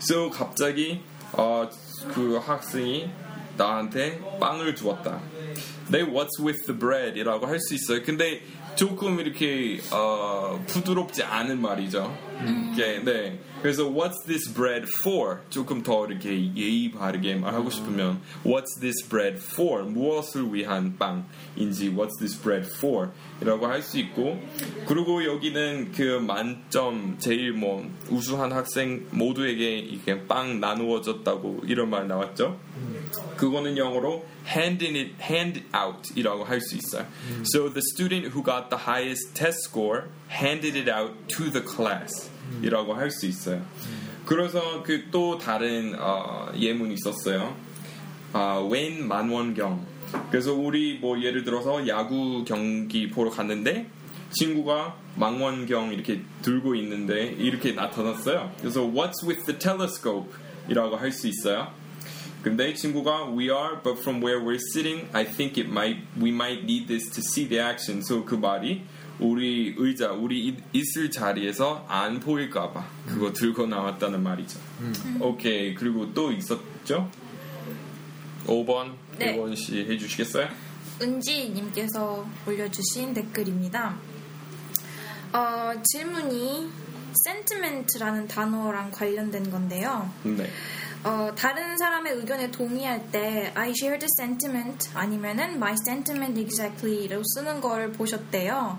[0.00, 1.00] So 갑자기
[1.32, 1.68] 어,
[2.14, 3.08] 그 학생이
[3.58, 5.20] 나한테 빵을 주었다.
[5.90, 8.02] 네, what's with the bread 이라고 할 수 있어요.
[8.04, 8.40] 근데
[8.76, 12.16] 조금 이렇게 어, 부드럽지 않은 말이죠.
[12.76, 13.38] 이렇게, 네.
[13.61, 15.39] 그래서 what's this bread for?
[15.49, 19.83] 조금 더 이렇게 예의 바르게 말하고 싶으면 what's this bread for?
[19.83, 23.09] 무엇을 위한 빵인지 what's this bread for?
[23.41, 24.39] 이라고 할 수 있고
[24.87, 32.59] 그리고 여기는 그 만점 제일 뭐 우수한 학생 모두에게 이렇게 빵 나누어졌다고 이런 말 나왔죠.
[33.37, 37.05] 그거는 영어로 hand in it, hand out 이라고 할 수 있어요.
[37.43, 42.29] So the student who got the highest test score handed it out to the class
[42.62, 43.62] 이라고 할 수 있어요.
[44.26, 47.56] 그래서 그 또 다른 어, 예문이 있었어요.
[48.32, 49.86] 아, 웬 만원경.
[50.30, 53.88] 그래서 우리 뭐 예를 들어서 야구 경기 보러 갔는데
[54.30, 58.52] 친구가 망원경 이렇게 들고 있는데 이렇게 나타났어요.
[58.60, 60.30] 그래서 What's with the telescope?
[60.68, 61.68] 이라고 할 수 있어요.
[62.42, 66.62] 근데 친구가 We are, but from where we're sitting, I think it might we might
[66.64, 68.00] need this to see the action.
[68.02, 68.82] So 그 말이
[69.20, 74.58] 우리 의자, 우리 이- 있을 자리에서 안 보일까봐 그거 들고 나왔다는 말이죠.
[75.20, 75.74] 오케이.
[75.74, 77.10] 그리고 또 있었죠?
[78.46, 79.34] 5번 네.
[79.34, 80.48] 이원 씨 해주시겠어요?
[81.02, 83.96] 은지님께서 올려주신 댓글입니다.
[85.32, 86.70] 어, 질문이
[87.26, 90.10] sentiment라는 단어랑 관련된 건데요.
[90.22, 90.48] 네.
[91.04, 97.60] 어, 다른 사람의 의견에 동의할 때 I share the sentiment 아니면은 my sentiment exactly로 쓰는
[97.60, 98.78] 걸 보셨대요.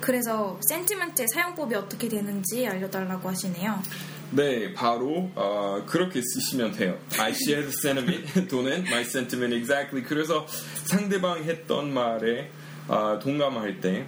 [0.00, 3.82] 그래서 sentiment의 사용법이 어떻게 되는지 알려달라고 하시네요.
[4.30, 6.98] 네, 바로 어, 그렇게 쓰시면 돼요.
[7.18, 10.06] I share the sentiment 또는 my sentiment exactly.
[10.06, 10.46] 그래서
[10.84, 12.50] 상대방 했던 말에
[12.88, 14.06] 어, 동감할 때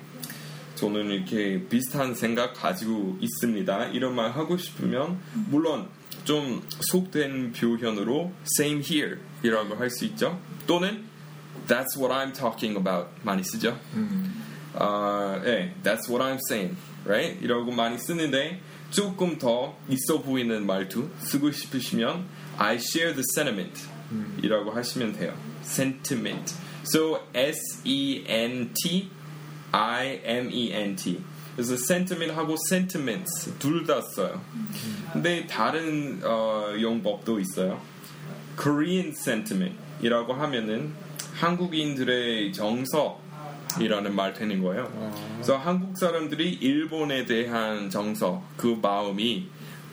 [0.74, 3.86] 저는 이렇게 비슷한 생각 가지고 있습니다.
[3.88, 5.18] 이런 말 하고 싶으면
[5.48, 5.88] 물론
[6.24, 10.38] 좀 속된 표현으로 same here 이라고 할 수 있죠.
[10.66, 11.04] 또는
[11.66, 13.78] that's what I'm talking about 많이 쓰죠.
[14.74, 17.38] 아, 예, that's what I'm saying, right?
[17.42, 18.60] 이라고 많이 쓰는데
[18.90, 22.26] 조금 더 있어 보이는 말투 쓰고 싶으시면
[22.58, 23.88] I share the sentiment
[24.42, 25.34] 이라고 하시면 돼요.
[25.62, 26.54] sentiment.
[26.84, 29.10] So S E N T
[29.72, 31.20] I M E N T.
[31.54, 34.40] 그래서 sentiment 하고 sentiments 둘 다 써요.
[35.12, 37.80] 근데 다른 어, 용법도 있어요.
[38.60, 40.94] Korean sentiment 이라고 하면은
[41.34, 43.20] 한국인들의 정서
[43.78, 44.90] 이라는 말 되는 거예요.
[45.34, 49.48] 그래서 한국 사람들이 일본에 대한 정서, 그 마음이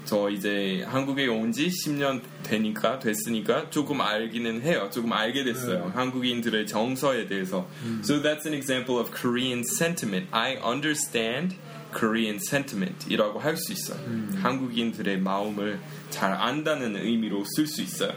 [0.05, 4.89] 저 이제 한국에 온 지 10년 되니까 됐으니까 조금 알기는 해요.
[4.89, 5.91] 조금 알게 됐어요.
[5.93, 7.67] 한국인들의 정서에 대해서.
[8.03, 10.28] So that's an example of Korean sentiment.
[10.32, 11.57] I understand
[11.93, 13.99] Korean sentiment 이라고 할 수 있어요.
[14.41, 18.13] 한국인들의 마음을 잘 안다는 의미로 쓸 수 있어요.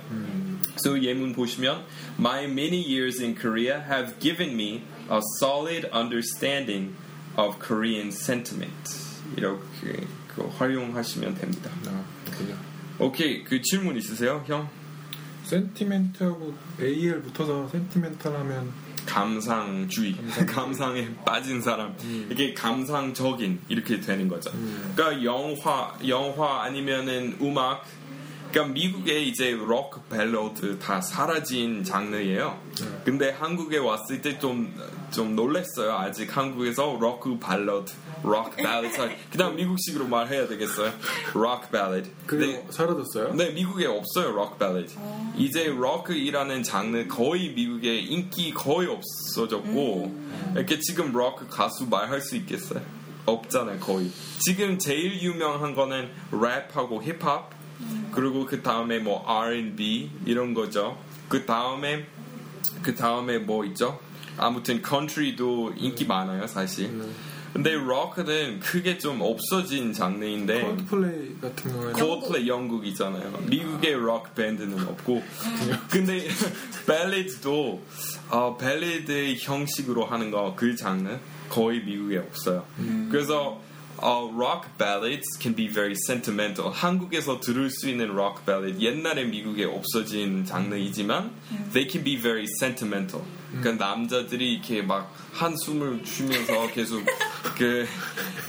[0.85, 1.83] So 예문 보시면
[2.21, 6.95] My many years in Korea have given me a solid understanding
[7.37, 9.11] of Korean sentiment.
[9.37, 11.71] 이렇게 그 활용하시면 됩니다.
[11.87, 12.57] 아, 그렇군요.
[12.99, 14.69] 오케이 그 질문 있으세요, 형?
[15.45, 18.73] 센티멘트하고 AL 붙어서 센티멘탈하면
[19.07, 20.15] 감상주의,
[20.47, 21.97] 감상 에 빠진 사람,
[22.31, 24.53] 이게 감상적인 이렇게 되는 거죠.
[24.95, 27.85] 그러니까 영화, 영화 아니면은 음악,
[28.51, 32.59] 그러니까 미국에 이제 rock ballad 다 사라진 장르예요.
[33.05, 34.75] 근데 한국에 왔을 때 좀
[35.11, 35.95] 좀 놀랬어요.
[35.95, 37.93] 아직 한국에서 록 발라드,
[38.23, 39.11] 록 발라드.
[39.33, 40.93] 그다음 미국식으로 말해야 되겠어요.
[41.35, 42.09] rock ballad.
[42.27, 43.35] 그게 사라졌어요?
[43.35, 44.95] 네, 미국에 없어요, rock ballad.
[45.37, 50.17] 이제 록이라는 장르 거의 미국에 인기 거의 없어졌고,
[50.55, 52.81] 이렇게 지금 록 가수 말할 수 있겠어요?
[53.27, 54.11] 없잖아요, 거의.
[54.39, 57.51] 지금 제일 유명한 거는 랩하고 힙합,
[58.13, 60.99] 그리고 그 다음에 뭐 R&B 이런 거죠.
[61.29, 62.07] 그 다음에
[62.83, 63.99] 그 다음에 뭐 있죠?
[64.37, 66.91] 아무튼 컨트리도 인기 많아요, 사실.
[67.53, 73.39] 근데 록은 크게 좀 없어진 장르인데 콜드플레이 같은 경우에는 콜플레이 영국이잖아요.
[73.49, 75.23] 미국의 록 밴드는 없고.
[75.91, 76.29] 근데
[76.87, 77.83] ballad도
[78.31, 81.19] 어, ballad의 형식으로 하는 거 그 장르
[81.49, 82.65] 거의 미국에 없어요.
[83.11, 83.61] 그래서
[84.00, 86.72] 어, rock ballads can be very sentimental.
[86.72, 91.32] 한국에서 들을 수 있는 rock ballad 옛날에 미국에 없어진 장르이지만
[91.74, 93.24] they can be very sentimental.
[93.61, 97.05] 그러니까 남자들이 이렇게 막 한숨을 쉬면서 계속
[97.57, 97.87] 그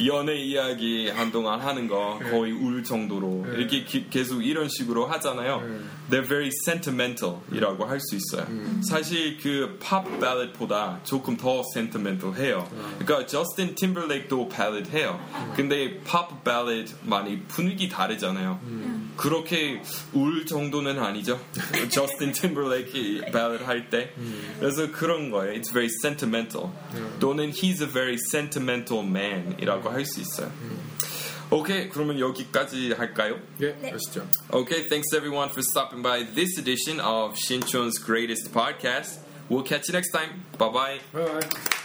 [0.06, 5.62] 연애 이야기 한동안 하는 거 거의 울 정도로 이렇게 기- 계속 이런 식으로 하잖아요.
[6.10, 8.48] They're very sentimental이라고 할 수 있어요.
[8.84, 12.68] 사실 그팝 발렛보다 조금 더 sentimental해요.
[13.00, 15.20] 그러니까 저스틴 팀벌레이크도 발렛 해요.
[15.56, 18.60] 근데 팝 발렛 많이 분위기 다르잖아요.
[19.18, 19.82] 그렇게
[20.14, 21.40] 울 정도는 아니죠.
[21.90, 24.14] 저스틴 팀벌레이크 발을 할 때.
[24.60, 25.53] 그래서 그런 거예요.
[25.55, 26.71] It's very sentimental.
[27.21, 30.51] 또는 he's a very sentimental man이라고 할 수 있어요.
[31.51, 33.39] 오케이, 그러면 여기까지 할까요?
[33.61, 34.27] 예, 아시죠?
[34.51, 39.21] Okay, thanks everyone for stopping by this edition of Shinchon's Greatest Podcast.
[39.49, 40.43] We'll catch you next time.
[40.59, 41.01] Bye bye.
[41.13, 41.80] 바이바이.